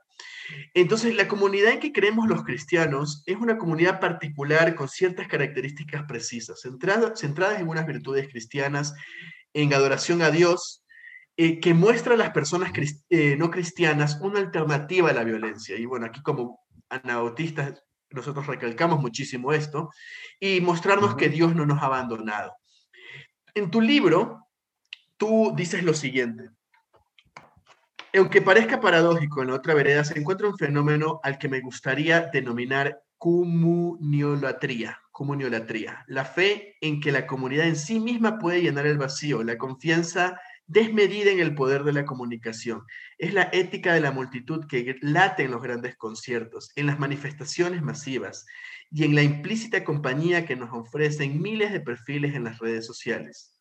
Entonces, 0.73 1.15
la 1.15 1.27
comunidad 1.27 1.71
en 1.71 1.79
que 1.79 1.93
creemos 1.93 2.27
los 2.27 2.43
cristianos 2.43 3.23
es 3.25 3.37
una 3.37 3.57
comunidad 3.57 3.99
particular 3.99 4.75
con 4.75 4.89
ciertas 4.89 5.27
características 5.27 6.03
precisas, 6.03 6.61
centradas, 6.61 7.23
en 7.59 7.67
unas 7.69 7.87
virtudes 7.87 8.27
cristianas, 8.27 8.93
en 9.53 9.73
adoración 9.73 10.21
a 10.21 10.31
Dios, 10.31 10.83
eh, 11.37 11.59
que 11.59 11.73
muestra 11.73 12.15
a 12.15 12.17
las 12.17 12.31
personas 12.31 12.71
eh, 13.09 13.35
no 13.37 13.49
cristianas 13.49 14.19
una 14.21 14.39
alternativa 14.39 15.09
a 15.09 15.13
la 15.13 15.23
violencia. 15.23 15.77
Y 15.77 15.85
bueno, 15.85 16.05
aquí 16.05 16.21
como 16.21 16.59
anabautistas 16.89 17.81
nosotros 18.13 18.47
recalcamos 18.47 18.99
muchísimo 19.01 19.53
esto, 19.53 19.89
y 20.39 20.61
mostrarnos 20.61 21.15
que 21.15 21.29
Dios 21.29 21.55
no 21.55 21.65
nos 21.65 21.81
ha 21.81 21.87
abandonado. 21.87 22.53
En 23.55 23.71
tu 23.71 23.81
libro, 23.81 24.42
tú 25.23 25.53
dices 25.55 25.85
lo 25.85 25.93
siguiente. 25.93 26.49
Aunque 28.13 28.41
parezca 28.41 28.81
paradójico, 28.81 29.41
en 29.41 29.47
la 29.47 29.55
otra 29.55 29.73
vereda 29.73 30.03
se 30.03 30.19
encuentra 30.19 30.49
un 30.49 30.57
fenómeno 30.57 31.21
al 31.23 31.37
que 31.37 31.47
me 31.47 31.61
gustaría 31.61 32.29
denominar 32.33 33.01
comuniolatría, 33.17 34.99
comuniolatría, 35.13 36.03
la 36.07 36.25
fe 36.25 36.75
en 36.81 36.99
que 36.99 37.13
la 37.13 37.25
comunidad 37.25 37.67
en 37.67 37.77
sí 37.77 38.01
misma 38.01 38.37
puede 38.37 38.61
llenar 38.61 38.85
el 38.85 38.97
vacío, 38.97 39.43
la 39.43 39.57
confianza 39.57 40.37
desmedida 40.67 41.31
en 41.31 41.39
el 41.39 41.55
poder 41.55 41.85
de 41.85 41.93
la 41.93 42.03
comunicación. 42.03 42.83
Es 43.17 43.33
la 43.33 43.49
ética 43.53 43.93
de 43.93 44.01
la 44.01 44.11
multitud 44.11 44.67
que 44.67 44.97
late 44.99 45.43
en 45.43 45.51
los 45.51 45.61
grandes 45.61 45.95
conciertos, 45.95 46.73
en 46.75 46.85
las 46.85 46.99
manifestaciones 46.99 47.81
masivas 47.81 48.45
y 48.91 49.05
en 49.05 49.15
la 49.15 49.23
implícita 49.23 49.85
compañía 49.85 50.45
que 50.45 50.57
nos 50.57 50.73
ofrecen 50.73 51.41
miles 51.41 51.71
de 51.71 51.79
perfiles 51.79 52.35
en 52.35 52.43
las 52.43 52.59
redes 52.59 52.85
sociales. 52.85 53.52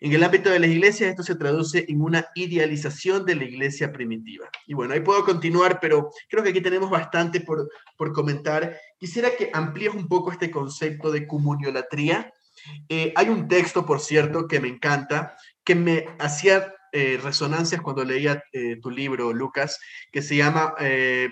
En 0.00 0.12
el 0.12 0.22
ámbito 0.22 0.50
de 0.50 0.58
las 0.58 0.70
iglesias, 0.70 1.10
esto 1.10 1.22
se 1.22 1.34
traduce 1.34 1.84
en 1.88 2.00
una 2.00 2.26
idealización 2.34 3.24
de 3.24 3.36
la 3.36 3.44
iglesia 3.44 3.92
primitiva. 3.92 4.48
Y 4.66 4.74
bueno, 4.74 4.94
ahí 4.94 5.00
puedo 5.00 5.24
continuar, 5.24 5.78
pero 5.80 6.10
creo 6.28 6.42
que 6.42 6.50
aquí 6.50 6.60
tenemos 6.60 6.90
bastante 6.90 7.40
por, 7.40 7.68
por 7.96 8.12
comentar. 8.12 8.76
Quisiera 8.98 9.30
que 9.36 9.50
amplíes 9.52 9.94
un 9.94 10.08
poco 10.08 10.32
este 10.32 10.50
concepto 10.50 11.10
de 11.10 11.26
comuniolatría. 11.26 12.32
Eh, 12.88 13.12
hay 13.16 13.28
un 13.28 13.48
texto, 13.48 13.84
por 13.84 14.00
cierto, 14.00 14.46
que 14.48 14.60
me 14.60 14.68
encanta, 14.68 15.36
que 15.64 15.74
me 15.74 16.06
hacía 16.18 16.74
eh, 16.94 17.18
resonancias 17.22 17.80
cuando 17.82 18.04
leía 18.04 18.44
eh, 18.52 18.78
tu 18.80 18.90
libro, 18.90 19.32
Lucas, 19.32 19.80
que 20.12 20.22
se 20.22 20.36
llama 20.36 20.74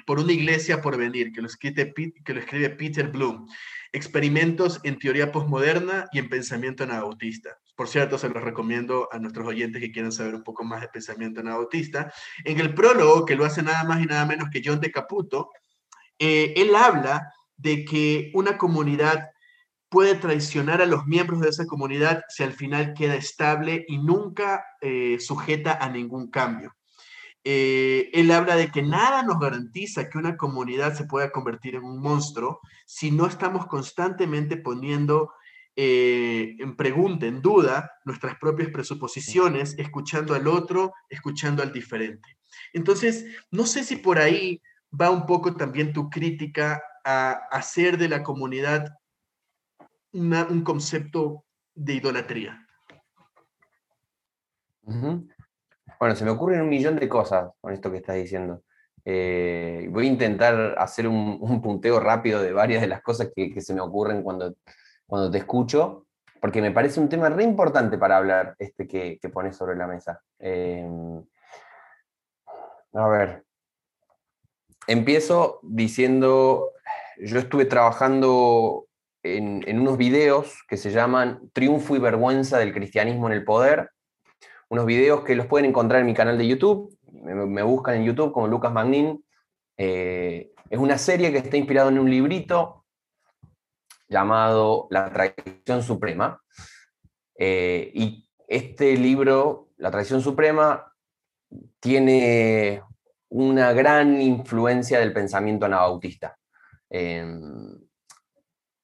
Por 0.07 0.19
una 0.19 0.33
iglesia 0.33 0.83
por 0.83 0.97
venir, 0.99 1.33
que 1.33 1.41
lo, 1.41 1.47
escribe, 1.47 1.95
que 2.25 2.35
lo 2.35 2.41
escribe 2.41 2.71
Peter 2.71 3.09
Bloom. 3.09 3.47
Experimentos 3.93 4.81
en 4.83 4.99
teoría 4.99 5.31
postmoderna 5.31 6.07
y 6.13 6.19
en 6.19 6.29
pensamiento 6.29 6.83
anabautista. 6.83 7.59
Por 7.77 7.89
cierto, 7.89 8.19
se 8.19 8.29
los 8.29 8.43
recomiendo 8.43 9.09
a 9.13 9.19
nuestros 9.19 9.47
oyentes 9.47 9.81
que 9.81 9.93
quieran 9.93 10.13
saber 10.13 10.35
un 10.35 10.43
poco 10.43 10.65
más 10.65 10.81
de 10.81 10.89
pensamiento 10.89 11.41
anabautista. 11.41 12.13
En 12.45 12.59
el 12.59 12.75
prólogo, 12.75 13.25
que 13.25 13.37
lo 13.37 13.45
hace 13.45 13.63
nada 13.63 13.85
más 13.85 14.03
y 14.03 14.07
nada 14.07 14.27
menos 14.27 14.49
que 14.51 14.63
John 14.65 14.81
de 14.81 14.91
Caputo, 14.91 15.51
él 16.19 16.75
habla 16.75 17.33
de 17.57 17.85
que 17.85 18.31
una 18.35 18.59
comunidad 18.59 19.32
puede 19.93 20.15
traicionar 20.15 20.81
a 20.81 20.87
los 20.87 21.07
miembros 21.07 21.41
de 21.41 21.51
esa 21.51 21.67
comunidad 21.67 22.25
si 22.29 22.43
al 22.43 22.55
final 22.55 22.95
queda 22.95 23.15
estable 23.15 23.85
y 23.87 23.99
nunca 23.99 24.65
eh, 24.81 25.19
sujeta 25.21 25.75
a 25.75 25.91
ningún 25.91 26.31
cambio. 26.31 26.75
Eh, 27.45 28.09
él 28.15 28.31
habla 28.31 28.57
de 28.57 28.71
que 28.71 28.81
nada 28.81 29.23
nos 29.23 29.39
garantiza 29.39 30.09
que 30.09 30.17
una 30.17 30.39
comunidad 30.39 30.95
se 30.95 31.05
pueda 31.05 31.31
convertir 31.31 31.75
en 31.75 31.85
un 31.85 32.01
monstruo 32.01 32.61
si 32.87 33.11
no 33.11 33.27
estamos 33.27 33.67
constantemente 33.67 34.57
poniendo 34.57 35.31
eh, 35.77 36.57
en 36.59 36.75
pregunta, 36.75 37.27
en 37.27 37.43
duda, 37.43 37.93
nuestras 38.07 38.39
propias 38.39 38.71
presuposiciones, 38.71 39.75
escuchando 39.77 40.35
al 40.35 40.49
otro, 40.49 40.95
escuchando 41.11 41.63
al 41.63 41.71
diferente. 41.71 42.39
Entonces, 42.73 43.27
no 43.51 43.67
sé 43.67 43.85
si 43.85 43.97
por 43.97 44.19
ahí 44.19 44.63
va 44.99 45.11
un 45.11 45.27
poco 45.27 45.55
también 45.55 45.93
tu 45.93 46.09
crítica 46.09 46.83
a 47.05 47.33
hacer 47.51 47.99
de 47.99 48.09
la 48.09 48.23
comunidad 48.23 48.87
un 50.13 50.63
concepto 50.65 51.45
de 51.75 51.95
idolatría? 51.95 52.67
Bueno, 54.83 56.17
se 56.17 56.25
me 56.25 56.31
ocurren 56.31 56.63
un 56.63 56.69
millón 56.69 56.97
de 56.97 57.09
cosas 57.09 57.51
con 57.61 57.73
esto 57.73 57.91
que 57.91 57.99
estás 57.99 58.17
diciendo. 58.17 58.63
Eh, 59.05 59.89
voy 59.91 60.07
a 60.07 60.11
intentar 60.11 60.75
hacer 60.79 61.09
un, 61.09 61.61
punteo 61.63 61.99
rápido 61.99 62.41
de 62.43 62.53
varias 62.53 62.81
de 62.81 62.89
las 62.89 63.03
cosas 63.03 63.31
que, 63.35 63.61
se 63.61 63.75
me 63.75 63.81
ocurren 63.81 64.23
cuando, 64.23 64.55
cuando 65.07 65.31
te 65.31 65.39
escucho, 65.39 66.07
porque 66.41 66.61
me 66.61 66.73
parece 66.73 67.01
un 67.01 67.09
tema 67.09 67.29
re 67.29 67.45
importante 67.45 67.99
para 67.99 68.17
hablar 68.17 68.55
este 68.59 68.87
que, 68.87 69.19
pones 69.33 69.57
sobre 69.57 69.77
la 69.77 69.87
mesa. 69.87 70.21
Eh, 70.39 70.89
a 72.95 73.09
ver, 73.09 73.45
empiezo 74.87 75.61
diciendo, 75.63 76.73
yo 77.19 77.39
estuve 77.39 77.65
trabajando 77.65 78.87
en, 79.23 79.79
unos 79.79 79.97
videos 79.97 80.63
que 80.69 80.77
se 80.77 80.91
llaman 80.91 81.51
Triunfo 81.53 81.97
y 81.97 81.99
Vergüenza 81.99 82.59
del 82.59 82.73
Cristianismo 82.73 83.27
en 83.29 83.35
el 83.35 83.45
Poder, 83.45 83.91
unos 84.69 84.87
videos 84.87 85.23
que 85.25 85.37
los 85.37 85.47
pueden 85.47 85.67
encontrar 85.67 86.01
en 86.01 86.07
mi 86.07 86.15
canal 86.15 86.39
de 86.39 86.49
YouTube, 86.49 86.97
me, 87.13 87.63
buscan 87.63 87.97
en 87.97 88.05
YouTube 88.05 88.33
como 88.33 88.49
Lucas 88.49 88.73
Magnin. 88.73 89.25
Eh, 89.77 90.53
es 90.71 90.79
una 90.79 90.99
serie 90.99 91.31
que 91.31 91.39
está 91.39 91.57
inspirada 91.57 91.91
en 91.91 91.99
un 91.99 92.11
librito 92.11 92.85
llamado 94.09 94.87
La 94.91 95.13
Tradición 95.13 95.83
Suprema. 95.83 96.43
Eh, 97.37 97.91
y 97.95 98.29
este 98.49 98.97
libro, 98.97 99.71
La 99.77 99.91
Tradición 99.91 100.21
Suprema, 100.21 100.93
tiene 101.81 102.83
una 103.29 103.73
gran 103.73 104.21
influencia 104.21 105.01
del 105.01 105.13
pensamiento 105.13 105.67
anabautista. 105.67 106.39
Em, 106.89 107.79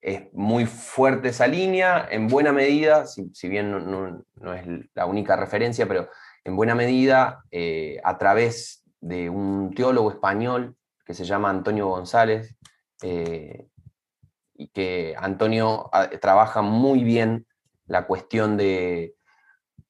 es 0.01 0.33
muy 0.33 0.67
fuerte 0.67 1.29
esa 1.29 1.47
línea, 1.47 2.07
en 2.11 2.29
buena 2.29 2.53
medida, 2.53 3.07
si, 3.07 3.49
bien 3.49 3.71
no, 3.71 4.55
es 4.55 4.67
la 4.95 5.07
única 5.07 5.37
referencia, 5.37 5.87
pero 5.89 6.09
en 6.45 6.57
buena 6.57 6.75
medida 6.75 7.43
eh, 7.51 8.01
a 8.05 8.17
través 8.17 8.85
de 9.01 9.29
un 9.29 9.75
teólogo 9.75 10.11
español 10.11 10.77
que 11.05 11.15
se 11.15 11.25
llama 11.25 11.51
Antonio 11.51 11.89
González, 11.89 12.57
eh, 13.03 13.67
y 14.55 14.69
que 14.69 15.15
Antonio 15.17 15.89
ah, 15.93 16.11
trabaja 16.21 16.63
muy 16.63 17.05
bien 17.05 17.47
la 17.87 18.07
cuestión 18.07 18.57
de 18.57 19.15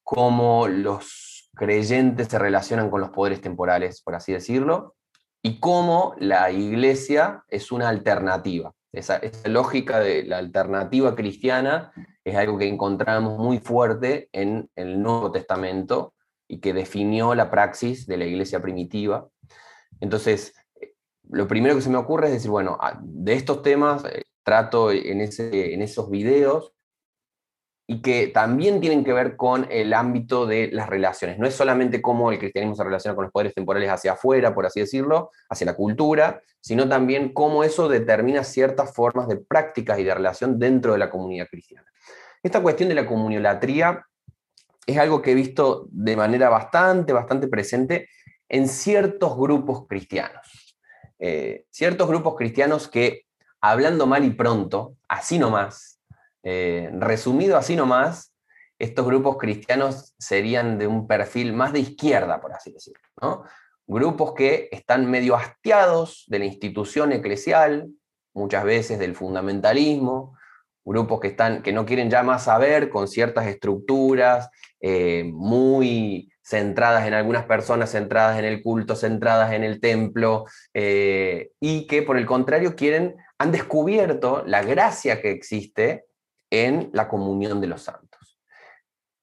cómo 0.05 0.69
los 0.69 1.51
creyentes 1.55 2.29
se 2.29 2.39
relacionan 2.39 2.91
con 2.91 3.01
los 3.01 3.11
poderes 3.11 3.41
temporales, 3.41 4.03
por 4.03 4.15
así 4.15 4.33
decirlo, 4.33 4.95
y 5.43 5.59
cómo 5.59 6.15
la 6.19 6.51
iglesia 6.51 7.45
es 7.49 7.73
una 7.73 7.89
alternativa. 7.89 8.73
Esa, 8.93 9.21
lógica 9.45 10.01
de 10.01 10.25
la 10.25 10.39
alternativa 10.39 11.15
cristiana 11.15 11.93
es 12.25 12.37
algo 12.37 12.59
que 12.59 12.69
encontramos 12.69 13.39
muy 13.39 13.59
fuerte 13.59 14.29
en 14.33 14.71
el 14.77 15.03
Nuevo 15.03 15.31
Testamento 15.31 16.15
y 16.49 16.61
que 16.61 16.73
definió 16.73 17.35
la 17.35 17.51
praxis 17.51 18.07
de 18.07 18.17
la 18.17 18.25
iglesia 18.25 18.63
primitiva. 18.63 19.29
Entonces, 20.01 20.55
lo 21.29 21.47
primero 21.47 21.75
que 21.75 21.83
se 21.83 21.91
me 21.91 21.99
ocurre 21.99 22.29
es 22.29 22.33
decir, 22.33 22.51
bueno, 22.51 22.79
ah, 22.81 22.99
de 23.03 23.35
estos 23.35 23.63
temas 23.63 24.05
eh, 24.05 24.25
trato 24.43 24.91
en, 24.91 25.21
ese, 25.21 25.75
en 25.75 25.83
esos 25.83 26.09
videos 26.09 26.73
y 27.91 28.03
que 28.03 28.27
también 28.27 28.83
tienen 28.83 29.03
que 29.03 29.15
ver 29.15 29.35
con 29.35 29.67
el 29.71 29.95
ámbito 29.95 30.47
de 30.47 30.69
las 30.71 30.91
relaciones. 30.91 31.39
No 31.39 31.47
es 31.47 31.55
solamente 31.55 32.03
cómo 32.03 32.31
el 32.31 32.39
cristianismo 32.39 32.77
se 32.77 32.85
relaciona 32.85 33.15
con 33.15 33.25
los 33.25 33.33
poderes 33.33 33.55
temporales 33.55 33.89
hacia 33.89 34.13
afuera, 34.13 34.55
por 34.55 34.67
así 34.67 34.81
decirlo, 34.81 35.31
hacia 35.49 35.65
la 35.65 35.75
cultura, 35.75 36.43
sino 36.61 36.87
también 36.87 37.33
cómo 37.33 37.65
eso 37.65 37.89
determina 37.89 38.45
ciertas 38.45 38.95
formas 38.95 39.27
de 39.27 39.39
prácticas 39.39 39.99
y 39.99 40.05
de 40.05 40.13
relación 40.13 40.59
dentro 40.59 40.93
de 40.93 40.99
la 40.99 41.09
comunidad 41.09 41.47
cristiana. 41.49 41.87
Esta 42.43 42.61
cuestión 42.61 42.91
de 42.91 42.95
la 42.95 43.07
comuniolatría 43.07 44.05
es 44.87 44.99
algo 44.99 45.23
que 45.23 45.33
he 45.33 45.35
visto 45.35 45.89
de 45.91 46.15
manera 46.15 46.51
bastante, 46.51 47.15
bastante 47.15 47.49
presente 47.49 48.11
en 48.51 48.69
ciertos 48.69 49.35
grupos 49.35 49.87
cristianos. 49.89 50.77
Eh, 51.19 51.65
ciertos 51.71 52.07
grupos 52.07 52.37
cristianos 52.37 52.87
que, 52.87 53.23
hablando 53.63 54.07
mal 54.07 54.27
y 54.27 54.31
pronto, 54.31 54.97
así 55.09 55.39
nomás, 55.39 55.98
eh, 56.43 56.91
resumido 56.93 57.57
así 57.57 57.77
nomás, 57.77 58.35
estos 58.79 59.07
grupos 59.07 59.37
cristianos 59.39 60.15
serían 60.19 60.79
de 60.79 60.87
un 60.87 61.07
perfil 61.07 61.53
más 61.53 61.73
de 61.73 61.81
izquierda, 61.81 62.41
por 62.41 62.53
así 62.53 62.73
decirlo. 62.73 63.03
Grupos 63.87 64.35
que 64.35 64.69
están 64.71 65.11
medio 65.11 65.35
hastiados 65.35 66.25
de 66.29 66.39
la 66.39 66.45
institución 66.45 67.13
eclesial, 67.13 67.89
muchas 68.35 68.65
veces 68.65 68.99
del 68.99 69.17
fundamentalismo, 69.17 70.37
grupos 70.85 71.21
que, 71.21 71.29
están, 71.29 71.63
que 71.63 71.73
no 71.73 71.85
quieren 71.85 72.11
ya 72.11 72.23
más 72.23 72.45
saber 72.45 72.89
con 72.89 73.09
ciertas 73.09 73.47
estructuras 73.47 74.49
eh, 74.81 75.25
muy 75.33 76.31
centradas 76.43 77.07
en 77.07 77.15
algunas 77.15 77.45
personas, 77.45 77.91
centradas 77.91 78.39
en 78.39 78.47
el 78.47 78.63
culto, 78.63 78.97
centradas 78.97 79.53
en 79.53 79.65
el 79.65 79.81
templo, 79.81 80.47
eh, 80.73 81.51
y 81.61 81.87
que 81.87 82.03
por 82.03 82.17
el 82.17 82.25
contrario 82.25 82.75
quieren, 82.75 83.17
han 83.39 83.53
descubierto 83.53 84.45
la 84.47 84.63
gracia 84.63 85.21
que 85.21 85.31
existe 85.31 86.07
en 86.51 86.91
la 86.93 87.09
comunión 87.09 87.61
de 87.61 87.67
los 87.67 87.83
santos. 87.83 88.39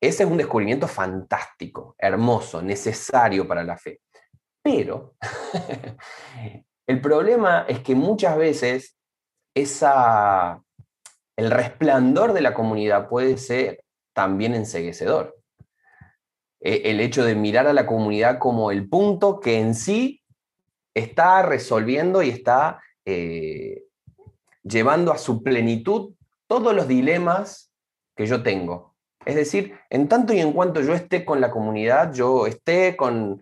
Ese 0.02 0.24
es 0.24 0.30
un 0.30 0.38
descubrimiento 0.38 0.88
fantástico, 0.88 1.96
hermoso, 1.98 2.62
necesario 2.62 3.48
para 3.48 3.64
la 3.64 3.78
fe. 3.78 4.02
Pero 4.62 5.16
el 6.88 7.02
problema 7.02 7.66
es 7.68 7.80
que 7.80 7.96
muchas 7.96 8.38
veces 8.38 8.98
el 9.56 11.52
resplandor 11.52 12.34
de 12.34 12.42
la 12.42 12.54
comunidad 12.54 13.08
puede 13.08 13.38
ser 13.38 13.84
también 14.14 14.54
enseguecedor. 14.54 15.36
E, 16.60 16.90
el 16.90 17.00
hecho 17.00 17.24
de 17.24 17.36
mirar 17.36 17.68
a 17.68 17.74
la 17.74 17.86
comunidad 17.86 18.40
como 18.40 18.72
el 18.72 18.90
punto 18.90 19.40
que 19.40 19.60
en 19.60 19.76
sí 19.76 20.22
está 20.94 21.42
resolviendo 21.42 22.22
y 22.24 22.30
está 22.30 22.82
eh, 23.06 23.84
llevando 24.64 25.12
a 25.12 25.18
su 25.18 25.44
plenitud 25.44 26.14
todos 26.48 26.74
los 26.74 26.88
dilemas 26.88 27.72
que 28.16 28.26
yo 28.26 28.44
tengo. 28.44 28.96
Es 29.26 29.36
decir, 29.36 29.78
en 29.90 30.08
tanto 30.08 30.34
y 30.34 30.40
en 30.40 30.54
cuanto 30.54 30.82
yo 30.82 30.94
esté 30.94 31.26
con 31.26 31.42
la 31.42 31.52
comunidad, 31.52 32.14
yo 32.14 32.46
esté 32.46 32.96
con, 32.96 33.42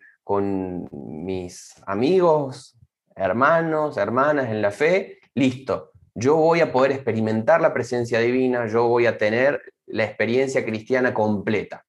mis 0.92 1.74
amigos, 1.86 2.78
hermanos, 3.14 3.98
hermanas 3.98 4.50
en 4.50 4.62
la 4.62 4.72
fe, 4.72 5.20
listo. 5.36 5.92
Yo 6.16 6.38
voy 6.38 6.62
a 6.62 6.72
poder 6.72 6.94
experimentar 6.94 7.60
la 7.60 7.74
presencia 7.74 8.20
divina, 8.20 8.68
yo 8.68 8.88
voy 8.88 9.06
a 9.06 9.18
tener 9.18 9.62
la 9.86 10.06
experiencia 10.06 10.64
cristiana 10.64 11.14
completa. 11.14 11.86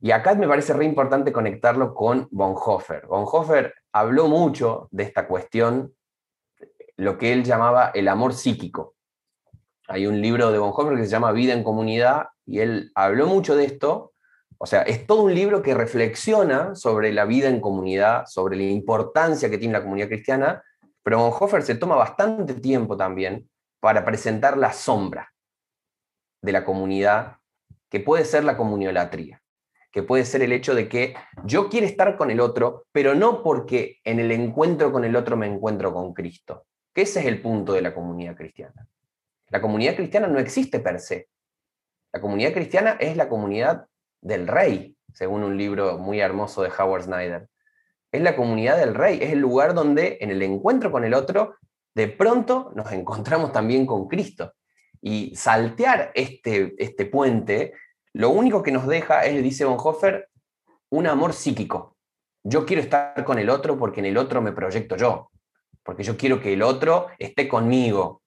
Y 0.00 0.10
acá 0.10 0.34
me 0.34 0.48
parece 0.48 0.72
re 0.72 0.84
importante 0.84 1.32
conectarlo 1.32 1.94
con 1.94 2.26
Bonhoeffer. 2.32 3.06
Bonhoeffer 3.06 3.74
habló 3.92 4.26
mucho 4.26 4.88
de 4.90 5.04
esta 5.04 5.28
cuestión, 5.28 5.94
lo 6.96 7.18
que 7.18 7.32
él 7.32 7.44
llamaba 7.44 7.92
el 7.94 8.08
amor 8.08 8.34
psíquico. 8.34 8.96
Hay 9.90 10.06
un 10.06 10.20
libro 10.20 10.52
de 10.52 10.58
Bonhoeffer 10.58 10.98
que 10.98 11.04
se 11.04 11.10
llama 11.10 11.32
Vida 11.32 11.54
en 11.54 11.64
Comunidad 11.64 12.26
y 12.44 12.60
él 12.60 12.92
habló 12.94 13.26
mucho 13.26 13.56
de 13.56 13.64
esto. 13.64 14.12
O 14.58 14.66
sea, 14.66 14.82
es 14.82 15.06
todo 15.06 15.22
un 15.22 15.34
libro 15.34 15.62
que 15.62 15.72
reflexiona 15.72 16.74
sobre 16.74 17.10
la 17.10 17.24
vida 17.24 17.48
en 17.48 17.62
comunidad, 17.62 18.26
sobre 18.26 18.58
la 18.58 18.64
importancia 18.64 19.48
que 19.48 19.56
tiene 19.56 19.72
la 19.72 19.82
comunidad 19.82 20.08
cristiana, 20.08 20.62
pero 21.02 21.20
Bonhoeffer 21.20 21.62
se 21.62 21.74
toma 21.76 21.96
bastante 21.96 22.52
tiempo 22.52 22.98
también 22.98 23.48
para 23.80 24.04
presentar 24.04 24.58
la 24.58 24.74
sombra 24.74 25.32
de 26.42 26.52
la 26.52 26.66
comunidad, 26.66 27.36
que 27.88 28.00
puede 28.00 28.26
ser 28.26 28.44
la 28.44 28.58
comuniolatría, 28.58 29.40
que 29.90 30.02
puede 30.02 30.26
ser 30.26 30.42
el 30.42 30.52
hecho 30.52 30.74
de 30.74 30.86
que 30.86 31.14
yo 31.44 31.70
quiero 31.70 31.86
estar 31.86 32.18
con 32.18 32.30
el 32.30 32.40
otro, 32.40 32.84
pero 32.92 33.14
no 33.14 33.42
porque 33.42 34.00
en 34.04 34.20
el 34.20 34.32
encuentro 34.32 34.92
con 34.92 35.06
el 35.06 35.16
otro 35.16 35.38
me 35.38 35.46
encuentro 35.46 35.94
con 35.94 36.12
Cristo. 36.12 36.66
Que 36.92 37.02
ese 37.02 37.20
es 37.20 37.26
el 37.26 37.40
punto 37.40 37.72
de 37.72 37.80
la 37.80 37.94
comunidad 37.94 38.36
cristiana. 38.36 38.86
La 39.50 39.60
comunidad 39.60 39.96
cristiana 39.96 40.26
no 40.26 40.38
existe 40.38 40.80
per 40.80 41.00
se. 41.00 41.28
La 42.12 42.20
comunidad 42.20 42.52
cristiana 42.52 42.96
es 43.00 43.16
la 43.16 43.28
comunidad 43.28 43.86
del 44.20 44.46
rey, 44.46 44.96
según 45.12 45.42
un 45.42 45.56
libro 45.56 45.98
muy 45.98 46.20
hermoso 46.20 46.62
de 46.62 46.70
Howard 46.76 47.04
Snyder. 47.04 47.48
Es 48.12 48.22
la 48.22 48.36
comunidad 48.36 48.78
del 48.78 48.94
rey, 48.94 49.18
es 49.22 49.32
el 49.32 49.38
lugar 49.38 49.74
donde 49.74 50.18
en 50.20 50.30
el 50.30 50.42
encuentro 50.42 50.90
con 50.90 51.04
el 51.04 51.14
otro, 51.14 51.56
de 51.94 52.08
pronto 52.08 52.72
nos 52.74 52.90
encontramos 52.92 53.52
también 53.52 53.86
con 53.86 54.08
Cristo. 54.08 54.54
Y 55.00 55.34
saltear 55.36 56.10
este, 56.14 56.74
este 56.78 57.06
puente, 57.06 57.72
lo 58.12 58.30
único 58.30 58.62
que 58.62 58.72
nos 58.72 58.86
deja 58.86 59.24
es, 59.24 59.42
dice 59.42 59.64
Bonhoeffer, 59.64 60.28
un 60.90 61.06
amor 61.06 61.32
psíquico. 61.32 61.96
Yo 62.42 62.66
quiero 62.66 62.82
estar 62.82 63.24
con 63.24 63.38
el 63.38 63.50
otro 63.50 63.78
porque 63.78 64.00
en 64.00 64.06
el 64.06 64.16
otro 64.16 64.40
me 64.40 64.52
proyecto 64.52 64.96
yo, 64.96 65.30
porque 65.82 66.02
yo 66.02 66.16
quiero 66.16 66.40
que 66.40 66.54
el 66.54 66.62
otro 66.62 67.08
esté 67.18 67.48
conmigo 67.48 68.22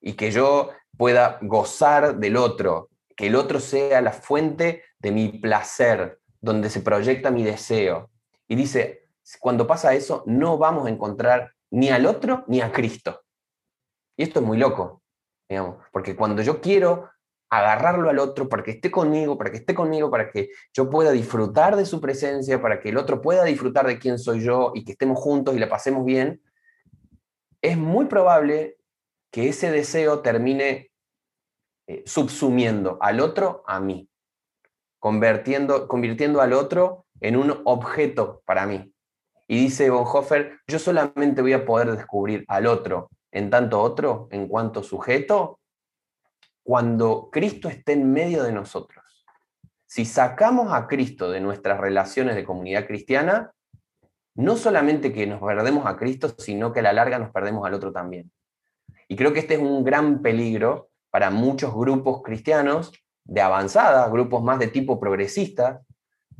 y 0.00 0.14
que 0.14 0.30
yo 0.30 0.70
pueda 0.96 1.38
gozar 1.42 2.16
del 2.16 2.36
otro, 2.36 2.90
que 3.16 3.26
el 3.26 3.36
otro 3.36 3.60
sea 3.60 4.00
la 4.00 4.12
fuente 4.12 4.82
de 4.98 5.12
mi 5.12 5.28
placer, 5.28 6.20
donde 6.40 6.70
se 6.70 6.80
proyecta 6.80 7.30
mi 7.30 7.44
deseo. 7.44 8.10
Y 8.46 8.54
dice, 8.54 9.08
cuando 9.40 9.66
pasa 9.66 9.94
eso, 9.94 10.22
no 10.26 10.58
vamos 10.58 10.86
a 10.86 10.90
encontrar 10.90 11.52
ni 11.70 11.90
al 11.90 12.06
otro 12.06 12.44
ni 12.46 12.60
a 12.60 12.72
Cristo. 12.72 13.22
Y 14.16 14.22
esto 14.22 14.40
es 14.40 14.46
muy 14.46 14.58
loco, 14.58 15.02
digamos, 15.48 15.76
porque 15.92 16.16
cuando 16.16 16.42
yo 16.42 16.60
quiero 16.60 17.10
agarrarlo 17.50 18.10
al 18.10 18.18
otro 18.18 18.48
para 18.48 18.62
que 18.62 18.72
esté 18.72 18.90
conmigo, 18.90 19.38
para 19.38 19.50
que 19.50 19.58
esté 19.58 19.74
conmigo, 19.74 20.10
para 20.10 20.30
que 20.30 20.50
yo 20.72 20.90
pueda 20.90 21.12
disfrutar 21.12 21.76
de 21.76 21.86
su 21.86 22.00
presencia, 22.00 22.60
para 22.60 22.80
que 22.80 22.90
el 22.90 22.98
otro 22.98 23.22
pueda 23.22 23.44
disfrutar 23.44 23.86
de 23.86 23.98
quién 23.98 24.18
soy 24.18 24.40
yo 24.40 24.72
y 24.74 24.84
que 24.84 24.92
estemos 24.92 25.18
juntos 25.18 25.54
y 25.56 25.58
la 25.58 25.68
pasemos 25.68 26.04
bien, 26.04 26.42
es 27.62 27.76
muy 27.76 28.06
probable 28.06 28.77
que 29.30 29.48
ese 29.48 29.70
deseo 29.70 30.20
termine 30.20 30.90
eh, 31.86 32.02
subsumiendo 32.06 32.98
al 33.00 33.20
otro 33.20 33.62
a 33.66 33.80
mí, 33.80 34.08
convirtiendo, 34.98 35.88
convirtiendo 35.88 36.40
al 36.40 36.52
otro 36.52 37.06
en 37.20 37.36
un 37.36 37.62
objeto 37.64 38.42
para 38.44 38.66
mí. 38.66 38.92
Y 39.46 39.58
dice 39.64 39.88
Bonhoeffer, 39.90 40.60
yo 40.66 40.78
solamente 40.78 41.40
voy 41.40 41.54
a 41.54 41.64
poder 41.64 41.90
descubrir 41.90 42.44
al 42.48 42.66
otro 42.66 43.10
en 43.32 43.50
tanto 43.50 43.80
otro, 43.80 44.28
en 44.30 44.48
cuanto 44.48 44.82
sujeto, 44.82 45.60
cuando 46.62 47.30
Cristo 47.30 47.68
esté 47.68 47.94
en 47.94 48.12
medio 48.12 48.42
de 48.42 48.52
nosotros. 48.52 49.04
Si 49.86 50.04
sacamos 50.04 50.72
a 50.72 50.86
Cristo 50.86 51.30
de 51.30 51.40
nuestras 51.40 51.80
relaciones 51.80 52.34
de 52.34 52.44
comunidad 52.44 52.86
cristiana, 52.86 53.52
no 54.34 54.56
solamente 54.56 55.12
que 55.12 55.26
nos 55.26 55.40
perdemos 55.40 55.86
a 55.86 55.96
Cristo, 55.96 56.28
sino 56.36 56.72
que 56.72 56.80
a 56.80 56.82
la 56.82 56.92
larga 56.92 57.18
nos 57.18 57.30
perdemos 57.30 57.66
al 57.66 57.72
otro 57.72 57.90
también. 57.90 58.30
Y 59.08 59.16
creo 59.16 59.32
que 59.32 59.40
este 59.40 59.54
es 59.54 59.60
un 59.60 59.84
gran 59.84 60.22
peligro 60.22 60.90
para 61.10 61.30
muchos 61.30 61.74
grupos 61.74 62.22
cristianos 62.22 62.92
de 63.24 63.40
avanzada, 63.40 64.08
grupos 64.08 64.42
más 64.42 64.58
de 64.58 64.68
tipo 64.68 65.00
progresista, 65.00 65.82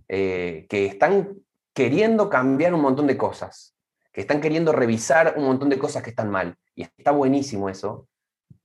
eh, 0.08 0.66
que 0.68 0.86
están 0.86 1.36
queriendo 1.74 2.28
cambiar 2.28 2.74
un 2.74 2.80
montón 2.80 3.06
de 3.06 3.16
cosas, 3.16 3.74
que 4.12 4.20
están 4.20 4.40
queriendo 4.40 4.72
revisar 4.72 5.34
un 5.36 5.44
montón 5.44 5.68
de 5.68 5.78
cosas 5.78 6.02
que 6.02 6.10
están 6.10 6.30
mal. 6.30 6.56
Y 6.74 6.82
está 6.82 7.10
buenísimo 7.10 7.68
eso, 7.68 8.06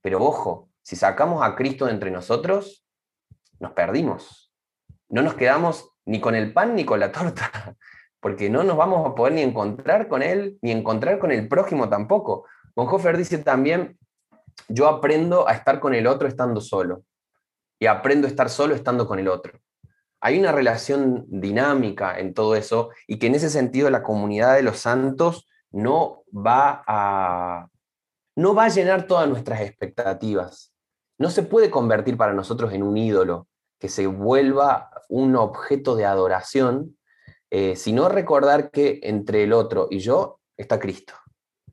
pero 0.01 0.23
ojo, 0.23 0.69
si 0.81 0.95
sacamos 0.95 1.43
a 1.43 1.55
Cristo 1.55 1.85
de 1.85 1.91
entre 1.91 2.11
nosotros, 2.11 2.85
nos 3.59 3.71
perdimos. 3.71 4.53
No 5.09 5.21
nos 5.21 5.35
quedamos 5.35 5.89
ni 6.05 6.19
con 6.19 6.35
el 6.35 6.53
pan 6.53 6.75
ni 6.75 6.85
con 6.85 6.99
la 6.99 7.11
torta, 7.11 7.75
porque 8.19 8.49
no 8.49 8.63
nos 8.63 8.77
vamos 8.77 9.09
a 9.09 9.15
poder 9.15 9.33
ni 9.33 9.41
encontrar 9.41 10.07
con 10.07 10.21
Él, 10.21 10.57
ni 10.61 10.71
encontrar 10.71 11.19
con 11.19 11.31
el 11.31 11.47
prójimo 11.47 11.89
tampoco. 11.89 12.45
Bonhoeffer 12.75 13.17
dice 13.17 13.37
también, 13.39 13.97
yo 14.67 14.87
aprendo 14.87 15.47
a 15.47 15.53
estar 15.53 15.79
con 15.79 15.93
el 15.93 16.07
otro 16.07 16.27
estando 16.27 16.61
solo, 16.61 17.03
y 17.79 17.85
aprendo 17.85 18.27
a 18.27 18.29
estar 18.29 18.49
solo 18.49 18.75
estando 18.75 19.07
con 19.07 19.19
el 19.19 19.27
otro. 19.27 19.59
Hay 20.21 20.39
una 20.39 20.51
relación 20.51 21.25
dinámica 21.27 22.17
en 22.17 22.33
todo 22.33 22.55
eso, 22.55 22.89
y 23.07 23.19
que 23.19 23.27
en 23.27 23.35
ese 23.35 23.49
sentido 23.49 23.89
la 23.89 24.03
comunidad 24.03 24.55
de 24.55 24.63
los 24.63 24.79
santos 24.79 25.47
no 25.71 26.23
va 26.33 26.83
a, 26.87 27.67
no 28.35 28.55
va 28.55 28.65
a 28.65 28.69
llenar 28.69 29.05
todas 29.05 29.27
nuestras 29.27 29.61
expectativas. 29.61 30.73
No 31.17 31.29
se 31.29 31.43
puede 31.43 31.69
convertir 31.69 32.17
para 32.17 32.33
nosotros 32.33 32.73
en 32.73 32.83
un 32.83 32.97
ídolo, 32.97 33.47
que 33.79 33.89
se 33.89 34.07
vuelva 34.07 34.89
un 35.09 35.35
objeto 35.35 35.95
de 35.95 36.05
adoración, 36.05 36.97
eh, 37.51 37.75
sino 37.75 38.07
recordar 38.07 38.71
que 38.71 38.99
entre 39.03 39.43
el 39.43 39.53
otro 39.53 39.87
y 39.91 39.99
yo 39.99 40.39
está 40.55 40.79
Cristo, 40.79 41.13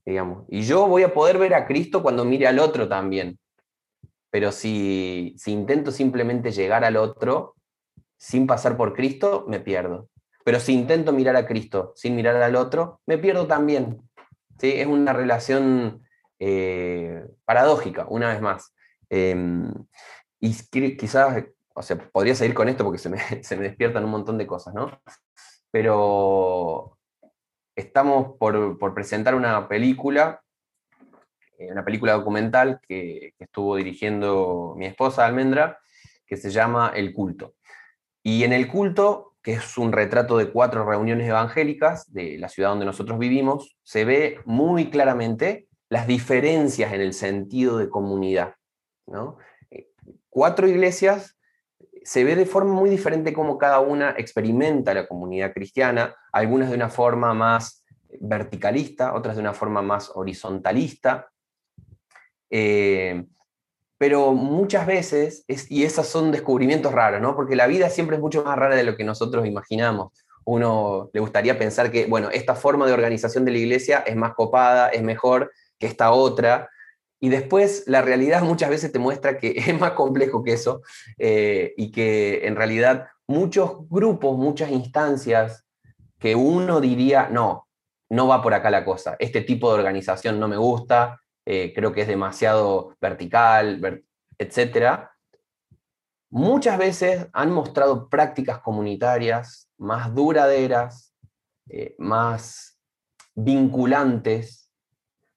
digamos. 0.04 0.44
Y 0.48 0.62
yo 0.62 0.86
voy 0.86 1.02
a 1.02 1.14
poder 1.14 1.38
ver 1.38 1.54
a 1.54 1.66
Cristo 1.66 2.02
cuando 2.02 2.24
mire 2.24 2.46
al 2.46 2.58
otro 2.58 2.88
también. 2.88 3.38
Pero 4.30 4.52
si, 4.52 5.34
si 5.38 5.52
intento 5.52 5.90
simplemente 5.90 6.52
llegar 6.52 6.84
al 6.84 6.96
otro 6.96 7.56
sin 8.16 8.46
pasar 8.46 8.76
por 8.76 8.94
Cristo, 8.94 9.44
me 9.48 9.60
pierdo. 9.60 10.08
Pero 10.44 10.60
si 10.60 10.72
intento 10.72 11.12
mirar 11.12 11.36
a 11.36 11.46
Cristo 11.46 11.92
sin 11.96 12.16
mirar 12.16 12.36
al 12.36 12.56
otro, 12.56 13.00
me 13.06 13.18
pierdo 13.18 13.46
también. 13.46 14.02
¿Sí? 14.58 14.72
Es 14.76 14.86
una 14.86 15.12
relación 15.12 16.02
eh, 16.38 17.24
paradójica, 17.44 18.06
una 18.08 18.28
vez 18.28 18.40
más. 18.40 18.74
Em, 19.08 19.72
y 20.38 20.96
quizás, 20.96 21.44
o 21.74 21.82
sea, 21.82 21.98
podría 22.10 22.34
seguir 22.34 22.54
con 22.54 22.68
esto 22.68 22.84
porque 22.84 22.98
se 22.98 23.08
me, 23.08 23.18
se 23.42 23.56
me 23.56 23.64
despiertan 23.64 24.04
un 24.04 24.10
montón 24.10 24.38
de 24.38 24.46
cosas, 24.46 24.74
¿no? 24.74 25.00
Pero 25.70 26.98
estamos 27.74 28.36
por, 28.38 28.94
presentar 28.94 29.34
una 29.34 29.68
película, 29.68 30.42
eh, 31.58 31.70
una 31.70 31.84
película 31.84 32.12
documental 32.12 32.80
que, 32.86 33.34
que, 33.36 33.44
estuvo 33.44 33.76
dirigiendo 33.76 34.74
mi 34.76 34.86
esposa 34.86 35.26
Almendra, 35.26 35.78
que 36.26 36.36
se 36.36 36.50
llama 36.50 36.92
El 36.94 37.12
culto. 37.12 37.54
Y 38.22 38.44
en 38.44 38.52
El 38.52 38.68
culto, 38.68 39.34
que 39.42 39.54
es 39.54 39.78
un 39.78 39.92
retrato 39.92 40.36
de 40.36 40.50
cuatro 40.50 40.84
reuniones 40.84 41.28
evangélicas 41.28 42.12
de 42.12 42.38
la 42.38 42.48
ciudad 42.48 42.70
donde 42.70 42.86
nosotros 42.86 43.18
vivimos, 43.18 43.76
se 43.82 44.04
ve 44.04 44.40
muy 44.44 44.90
claramente 44.90 45.68
las 45.88 46.06
diferencias 46.06 46.92
en 46.92 47.00
el 47.00 47.12
sentido 47.12 47.78
de 47.78 47.88
comunidad. 47.88 48.54
Eh, 49.70 49.88
cuatro 50.28 50.68
iglesias 50.68 51.36
se 52.02 52.24
ve 52.24 52.36
de 52.36 52.46
forma 52.46 52.72
muy 52.72 52.90
diferente 52.90 53.32
cómo 53.32 53.58
cada 53.58 53.80
una 53.80 54.14
experimenta 54.16 54.94
la 54.94 55.06
comunidad 55.06 55.52
cristiana, 55.52 56.14
algunas 56.32 56.70
de 56.70 56.76
una 56.76 56.88
forma 56.88 57.34
más 57.34 57.84
verticalista, 58.20 59.14
otras 59.14 59.36
de 59.36 59.42
una 59.42 59.54
forma 59.54 59.82
más 59.82 60.10
horizontalista. 60.14 61.30
Eh, 62.50 63.24
pero 63.98 64.32
muchas 64.32 64.86
veces, 64.86 65.44
y 65.68 65.84
esos 65.84 66.06
son 66.06 66.32
descubrimientos 66.32 66.90
raros, 66.90 67.20
¿no? 67.20 67.36
porque 67.36 67.54
la 67.54 67.66
vida 67.66 67.90
siempre 67.90 68.16
es 68.16 68.22
mucho 68.22 68.42
más 68.42 68.58
rara 68.58 68.74
de 68.74 68.82
lo 68.82 68.96
que 68.96 69.04
nosotros 69.04 69.46
imaginamos. 69.46 70.12
Uno 70.46 71.10
le 71.12 71.20
gustaría 71.20 71.58
pensar 71.58 71.90
que, 71.90 72.06
bueno, 72.06 72.30
esta 72.30 72.54
forma 72.54 72.86
de 72.86 72.94
organización 72.94 73.44
de 73.44 73.50
la 73.52 73.58
iglesia 73.58 73.98
es 74.06 74.16
más 74.16 74.32
copada, 74.32 74.88
es 74.88 75.02
mejor 75.02 75.52
que 75.78 75.86
esta 75.86 76.12
otra, 76.12 76.70
y 77.20 77.28
después 77.28 77.84
la 77.86 78.00
realidad 78.00 78.42
muchas 78.42 78.70
veces 78.70 78.90
te 78.90 78.98
muestra 78.98 79.38
que 79.38 79.52
es 79.56 79.78
más 79.78 79.92
complejo 79.92 80.42
que 80.42 80.54
eso 80.54 80.82
eh, 81.18 81.74
y 81.76 81.90
que 81.90 82.46
en 82.46 82.56
realidad 82.56 83.08
muchos 83.28 83.88
grupos, 83.88 84.36
muchas 84.36 84.70
instancias 84.70 85.64
que 86.18 86.34
uno 86.34 86.80
diría, 86.80 87.28
no, 87.30 87.68
no 88.10 88.26
va 88.26 88.42
por 88.42 88.54
acá 88.54 88.70
la 88.70 88.84
cosa, 88.84 89.16
este 89.18 89.42
tipo 89.42 89.70
de 89.72 89.78
organización 89.78 90.40
no 90.40 90.48
me 90.48 90.56
gusta, 90.56 91.20
eh, 91.46 91.72
creo 91.74 91.92
que 91.92 92.02
es 92.02 92.08
demasiado 92.08 92.96
vertical, 93.00 94.02
etc. 94.38 95.08
Muchas 96.30 96.76
veces 96.76 97.26
han 97.32 97.50
mostrado 97.52 98.08
prácticas 98.08 98.60
comunitarias 98.60 99.70
más 99.78 100.14
duraderas, 100.14 101.14
eh, 101.68 101.94
más 101.98 102.78
vinculantes, 103.34 104.69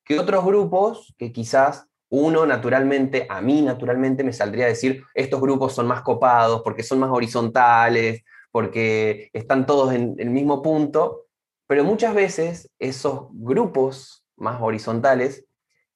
que 0.04 0.20
otros 0.20 0.46
grupos 0.46 1.14
que 1.18 1.32
quizás 1.32 1.88
uno 2.10 2.46
naturalmente, 2.46 3.26
a 3.30 3.42
mí 3.42 3.62
naturalmente 3.62 4.24
me 4.24 4.34
saldría 4.34 4.66
a 4.66 4.70
decir, 4.70 5.04
estos 5.16 5.42
grupos 5.42 5.74
son 5.74 5.88
más 5.88 6.02
copados 6.04 6.62
porque 6.64 6.84
son 6.84 7.00
más 7.00 7.10
horizontales, 7.10 8.24
porque 8.52 9.32
están 9.34 9.66
todos 9.66 9.94
en 9.94 10.16
el 10.20 10.30
mismo 10.30 10.62
punto, 10.62 11.26
pero 11.66 11.84
muchas 11.84 12.14
veces 12.14 12.70
esos 12.78 13.30
grupos 13.32 14.24
más 14.36 14.62
horizontales 14.62 15.46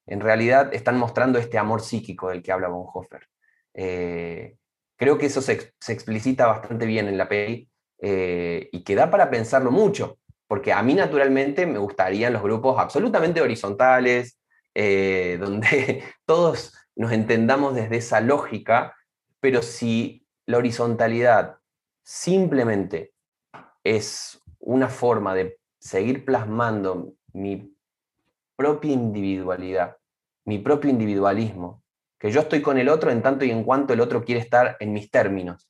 en 0.08 0.22
realidad 0.22 0.74
están 0.74 0.98
mostrando 0.98 1.38
este 1.38 1.60
amor 1.60 1.82
psíquico 1.82 2.30
del 2.30 2.42
que 2.42 2.52
habla 2.52 2.70
Bonhoeffer. 2.70 3.28
Eh, 3.76 4.58
creo 4.96 5.20
que 5.20 5.28
eso 5.28 5.42
se, 5.42 5.72
explicita 5.88 6.48
bastante 6.48 6.88
bien 6.88 7.08
en 7.08 7.18
la 7.18 7.30
peli 7.30 7.70
eh, 8.00 8.70
y 8.72 8.84
que 8.84 8.96
da 8.96 9.12
para 9.12 9.30
pensarlo 9.30 9.70
mucho, 9.70 10.18
porque 10.48 10.74
a 10.74 10.82
mí 10.82 10.94
naturalmente 10.94 11.66
me 11.66 11.78
gustarían 11.78 12.34
los 12.34 12.42
grupos 12.42 12.80
absolutamente 12.80 13.42
horizontales, 13.42 14.40
eh, 14.74 15.38
donde 15.42 16.04
todos 16.26 16.74
nos 16.96 17.12
entendamos 17.12 17.76
desde 17.76 17.98
esa 17.98 18.22
lógica, 18.22 18.96
pero 19.40 19.62
si 19.62 20.26
la 20.46 20.58
horizontalidad 20.58 21.58
simplemente 22.04 23.14
es 23.84 24.42
una 24.60 24.90
forma 24.90 25.36
de 25.36 25.60
seguir 25.80 26.26
plasmando 26.26 27.14
mi 27.34 27.76
propia 28.56 28.92
individualidad, 28.92 29.98
mi 30.46 30.60
propio 30.60 30.90
individualismo, 30.90 31.84
que 32.20 32.32
yo 32.32 32.42
estoy 32.42 32.62
con 32.62 32.78
el 32.78 32.90
otro 32.90 33.12
en 33.12 33.22
tanto 33.22 33.46
y 33.46 33.52
en 33.52 33.64
cuanto 33.64 33.94
el 33.94 34.02
otro 34.02 34.24
quiere 34.24 34.42
estar 34.42 34.78
en 34.80 34.94
mis 34.94 35.12
términos. 35.12 35.70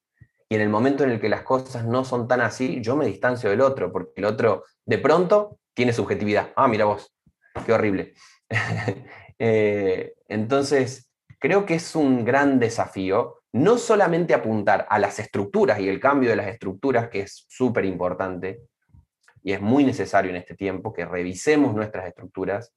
Y 0.49 0.55
en 0.55 0.61
el 0.61 0.69
momento 0.69 1.03
en 1.03 1.11
el 1.11 1.19
que 1.19 1.29
las 1.29 1.41
cosas 1.41 1.85
no 1.85 2.05
son 2.05 2.27
tan 2.27 2.41
así, 2.41 2.79
yo 2.81 2.95
me 2.95 3.05
distancio 3.05 3.49
del 3.49 3.61
otro, 3.61 3.91
porque 3.91 4.13
el 4.15 4.25
otro 4.25 4.63
de 4.85 4.97
pronto 4.97 5.59
tiene 5.73 5.93
subjetividad. 5.93 6.51
Ah, 6.55 6.67
mira 6.67 6.85
vos, 6.85 7.13
qué 7.65 7.73
horrible. 7.73 8.13
Eh, 9.39 10.15
entonces, 10.29 11.11
creo 11.37 11.63
que 11.67 11.75
es 11.75 11.95
un 11.95 12.25
gran 12.25 12.57
desafío 12.57 13.43
no 13.53 13.77
solamente 13.77 14.33
apuntar 14.33 14.87
a 14.89 14.97
las 14.97 15.19
estructuras 15.19 15.79
y 15.79 15.87
el 15.87 15.99
cambio 15.99 16.31
de 16.31 16.35
las 16.35 16.47
estructuras, 16.47 17.09
que 17.09 17.19
es 17.19 17.45
súper 17.47 17.85
importante 17.85 18.61
y 19.43 19.53
es 19.53 19.61
muy 19.61 19.83
necesario 19.83 20.31
en 20.31 20.37
este 20.37 20.55
tiempo, 20.55 20.91
que 20.91 21.05
revisemos 21.05 21.75
nuestras 21.75 22.07
estructuras, 22.07 22.73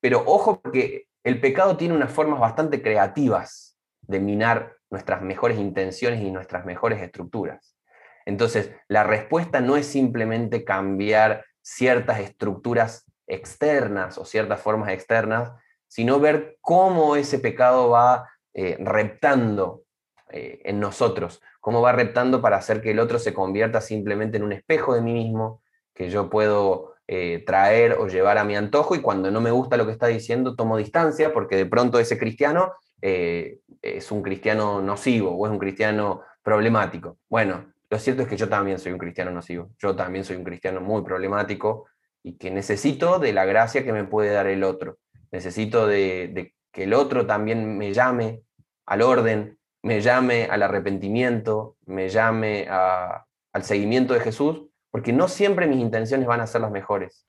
pero 0.00 0.22
ojo 0.26 0.60
porque 0.60 1.06
el 1.22 1.40
pecado 1.40 1.76
tiene 1.76 1.94
unas 1.94 2.12
formas 2.12 2.40
bastante 2.40 2.80
creativas 2.80 3.65
de 4.08 4.20
minar 4.20 4.76
nuestras 4.90 5.22
mejores 5.22 5.58
intenciones 5.58 6.22
y 6.22 6.30
nuestras 6.30 6.64
mejores 6.64 7.02
estructuras. 7.02 7.76
Entonces, 8.24 8.70
la 8.88 9.04
respuesta 9.04 9.60
no 9.60 9.76
es 9.76 9.86
simplemente 9.86 10.64
cambiar 10.64 11.44
ciertas 11.62 12.20
estructuras 12.20 13.04
externas 13.26 14.18
o 14.18 14.24
ciertas 14.24 14.60
formas 14.60 14.90
externas, 14.90 15.52
sino 15.88 16.20
ver 16.20 16.56
cómo 16.60 17.16
ese 17.16 17.38
pecado 17.38 17.90
va 17.90 18.28
eh, 18.54 18.76
reptando 18.80 19.82
eh, 20.30 20.60
en 20.64 20.80
nosotros, 20.80 21.40
cómo 21.60 21.80
va 21.82 21.92
reptando 21.92 22.40
para 22.40 22.56
hacer 22.56 22.80
que 22.82 22.90
el 22.90 22.98
otro 22.98 23.18
se 23.18 23.34
convierta 23.34 23.80
simplemente 23.80 24.36
en 24.36 24.44
un 24.44 24.52
espejo 24.52 24.94
de 24.94 25.02
mí 25.02 25.12
mismo, 25.12 25.62
que 25.94 26.10
yo 26.10 26.28
puedo 26.28 26.94
eh, 27.08 27.44
traer 27.46 27.92
o 27.92 28.08
llevar 28.08 28.36
a 28.38 28.44
mi 28.44 28.56
antojo 28.56 28.96
y 28.96 29.00
cuando 29.00 29.30
no 29.30 29.40
me 29.40 29.52
gusta 29.52 29.76
lo 29.76 29.86
que 29.86 29.92
está 29.92 30.08
diciendo 30.08 30.56
tomo 30.56 30.76
distancia 30.76 31.32
porque 31.32 31.54
de 31.54 31.66
pronto 31.66 32.00
ese 32.00 32.18
cristiano 32.18 32.72
es 33.00 34.10
un 34.10 34.22
cristiano 34.22 34.80
nocivo 34.82 35.30
o 35.30 35.46
es 35.46 35.52
un 35.52 35.58
cristiano 35.58 36.22
problemático. 36.42 37.18
Bueno, 37.28 37.72
lo 37.88 37.98
cierto 37.98 38.22
es 38.22 38.28
que 38.28 38.36
yo 38.36 38.48
también 38.48 38.78
soy 38.78 38.92
un 38.92 38.98
cristiano 38.98 39.30
nocivo, 39.30 39.70
yo 39.78 39.94
también 39.94 40.24
soy 40.24 40.36
un 40.36 40.44
cristiano 40.44 40.80
muy 40.80 41.02
problemático 41.02 41.86
y 42.22 42.36
que 42.36 42.50
necesito 42.50 43.18
de 43.18 43.32
la 43.32 43.44
gracia 43.44 43.84
que 43.84 43.92
me 43.92 44.04
puede 44.04 44.32
dar 44.32 44.46
el 44.48 44.64
otro. 44.64 44.98
Necesito 45.30 45.86
de, 45.86 46.54
que 46.72 46.84
el 46.84 46.94
otro 46.94 47.26
también 47.26 47.78
me 47.78 47.92
llame 47.92 48.42
al 48.86 49.02
orden, 49.02 49.58
me 49.82 50.00
llame 50.00 50.48
al 50.50 50.62
arrepentimiento, 50.62 51.76
me 51.86 52.08
llame 52.08 52.66
al 52.68 53.62
seguimiento 53.62 54.14
de 54.14 54.20
Jesús, 54.20 54.66
porque 54.90 55.12
no 55.12 55.28
siempre 55.28 55.68
mis 55.68 55.78
intenciones 55.78 56.26
van 56.26 56.40
a 56.40 56.46
ser 56.46 56.62
las 56.62 56.72
mejores. 56.72 57.26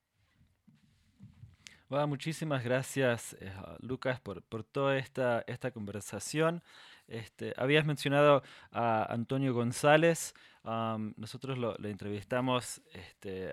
Muchísimas 1.90 2.64
gracias, 2.64 3.34
eh, 3.40 3.52
Lucas, 3.80 4.20
por, 4.20 4.42
toda 4.64 4.98
esta, 4.98 5.44
esta 5.48 5.72
conversación. 5.72 6.62
Este, 7.08 7.54
habías 7.56 7.86
mencionado 7.86 8.44
a 8.72 9.06
Antonio 9.12 9.54
González. 9.54 10.34
nosotros 10.64 11.58
lo, 11.58 11.78
entrevistamos 11.86 12.82
este, 12.94 13.52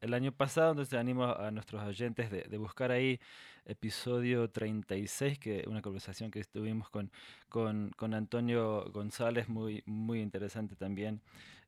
el 0.00 0.14
año 0.14 0.32
pasado, 0.32 0.72
entonces 0.72 0.98
animo 0.98 1.24
a 1.26 1.50
nuestros 1.52 1.82
oyentes 1.84 2.30
de, 2.30 2.58
buscar 2.58 2.90
ahí 2.90 3.20
episodio 3.64 4.50
36, 4.50 5.38
que 5.38 5.64
una 5.68 5.80
conversación 5.80 6.32
que 6.32 6.40
estuvimos 6.40 6.90
con, 6.90 7.12
con, 7.48 8.14
Antonio 8.14 8.84
González, 8.92 9.48
muy, 9.48 9.82
muy 9.86 10.20
interesante 10.20 10.74
también. 10.74 11.20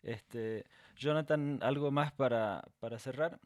Este, 0.03 0.65
Jonathan, 0.97 1.61
¿algo 1.63 1.93
más 1.93 2.11
para, 2.13 2.65
para 2.81 2.99
cerrar? 2.99 3.39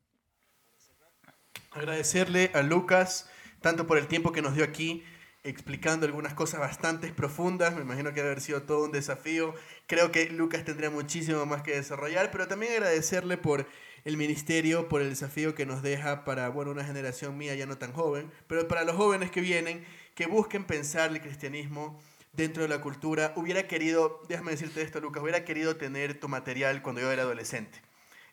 Agradecerle 1.73 2.51
a 2.55 2.62
Lucas 2.62 3.29
tanto 3.61 3.87
por 3.87 3.99
el 3.99 4.07
tiempo 4.07 4.33
que 4.33 4.42
nos 4.42 4.55
dio 4.55 4.64
aquí 4.64 5.05
explicando 5.47 6.07
algunas 6.07 6.35
cosas 6.35 6.61
bastante 6.61 7.12
profundas. 7.12 7.75
Me 7.75 7.83
imagino 7.83 8.11
que 8.11 8.16
debe 8.16 8.31
haber 8.31 8.40
sido 8.40 8.62
todo 8.62 8.85
un 8.85 8.92
desafío. 8.92 9.55
Creo 9.87 10.11
que 10.11 10.29
Lucas 10.31 10.64
tendría 10.64 10.90
muchísimo 10.90 11.47
más 11.47 11.62
que 11.62 11.73
desarrollar, 11.75 12.31
pero 12.31 12.49
también 12.49 12.73
agradecerle 12.73 13.37
por 13.37 13.66
el 14.05 14.16
ministerio, 14.16 14.88
por 14.88 15.03
el 15.03 15.11
desafío 15.11 15.55
que 15.55 15.66
nos 15.66 15.83
deja 15.83 16.25
para 16.25 16.49
bueno, 16.49 16.71
una 16.71 16.85
generación 16.85 17.37
mía 17.38 17.55
ya 17.55 17.66
no 17.66 17.77
tan 17.77 17.92
joven, 17.92 18.31
pero 18.47 18.69
para 18.69 18.85
los 18.85 18.97
jóvenes 18.97 19.31
que 19.31 19.40
vienen, 19.40 19.85
que 20.14 20.27
busquen 20.27 20.64
pensar 20.64 21.11
el 21.11 21.21
cristianismo 21.21 22.01
dentro 22.33 22.62
de 22.62 22.69
la 22.69 22.81
cultura. 22.81 23.33
Hubiera 23.37 23.66
querido, 23.66 24.23
déjame 24.29 24.53
decirte 24.53 24.83
esto, 24.83 25.01
Lucas, 25.01 25.23
hubiera 25.23 25.45
querido 25.45 25.77
tener 25.77 26.19
tu 26.19 26.29
material 26.29 26.83
cuando 26.83 27.01
yo 27.01 27.11
era 27.11 27.23
adolescente. 27.23 27.81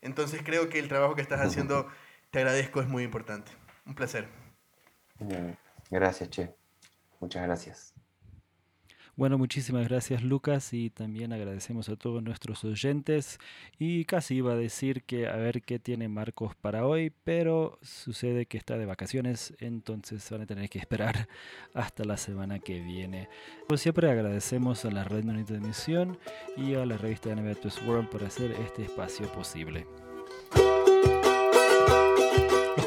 Entonces 0.01 0.41
creo 0.43 0.69
que 0.69 0.79
el 0.79 0.89
trabajo 0.89 1.15
que 1.15 1.21
estás 1.21 1.41
haciendo, 1.41 1.88
te 2.33 2.39
agradezco, 2.39 2.81
es 2.81 2.87
muy 2.87 3.03
importante. 3.03 3.51
Un 3.85 3.93
placer. 3.93 4.27
Gracias, 5.91 6.29
Che. 6.31 6.49
Muchas 7.19 7.43
gracias. 7.43 7.93
Bueno, 9.15 9.37
muchísimas 9.37 9.87
gracias 9.87 10.23
Lucas 10.23 10.73
y 10.73 10.89
también 10.89 11.33
agradecemos 11.33 11.87
a 11.89 11.95
todos 11.95 12.23
nuestros 12.23 12.63
oyentes 12.63 13.37
y 13.77 14.05
casi 14.05 14.37
iba 14.37 14.53
a 14.53 14.55
decir 14.55 15.03
que 15.03 15.27
a 15.27 15.35
ver 15.35 15.61
qué 15.61 15.77
tiene 15.77 16.07
Marcos 16.09 16.55
para 16.55 16.87
hoy, 16.87 17.13
pero 17.23 17.77
sucede 17.83 18.47
que 18.47 18.57
está 18.57 18.79
de 18.79 18.87
vacaciones, 18.87 19.53
entonces 19.59 20.27
van 20.31 20.41
a 20.41 20.45
tener 20.47 20.67
que 20.67 20.79
esperar 20.79 21.27
hasta 21.75 22.03
la 22.03 22.17
semana 22.17 22.57
que 22.57 22.79
viene. 22.79 23.29
Como 23.67 23.77
siempre 23.77 24.09
agradecemos 24.09 24.83
a 24.85 24.89
la 24.89 25.03
Red 25.03 25.25
Monita 25.25 25.53
de 25.53 25.59
Misión 25.59 26.17
y 26.57 26.73
a 26.73 26.83
la 26.83 26.97
revista 26.97 27.31
Animatus 27.31 27.79
World 27.83 28.09
por 28.09 28.23
hacer 28.23 28.49
este 28.53 28.81
espacio 28.81 29.31
posible 29.31 29.85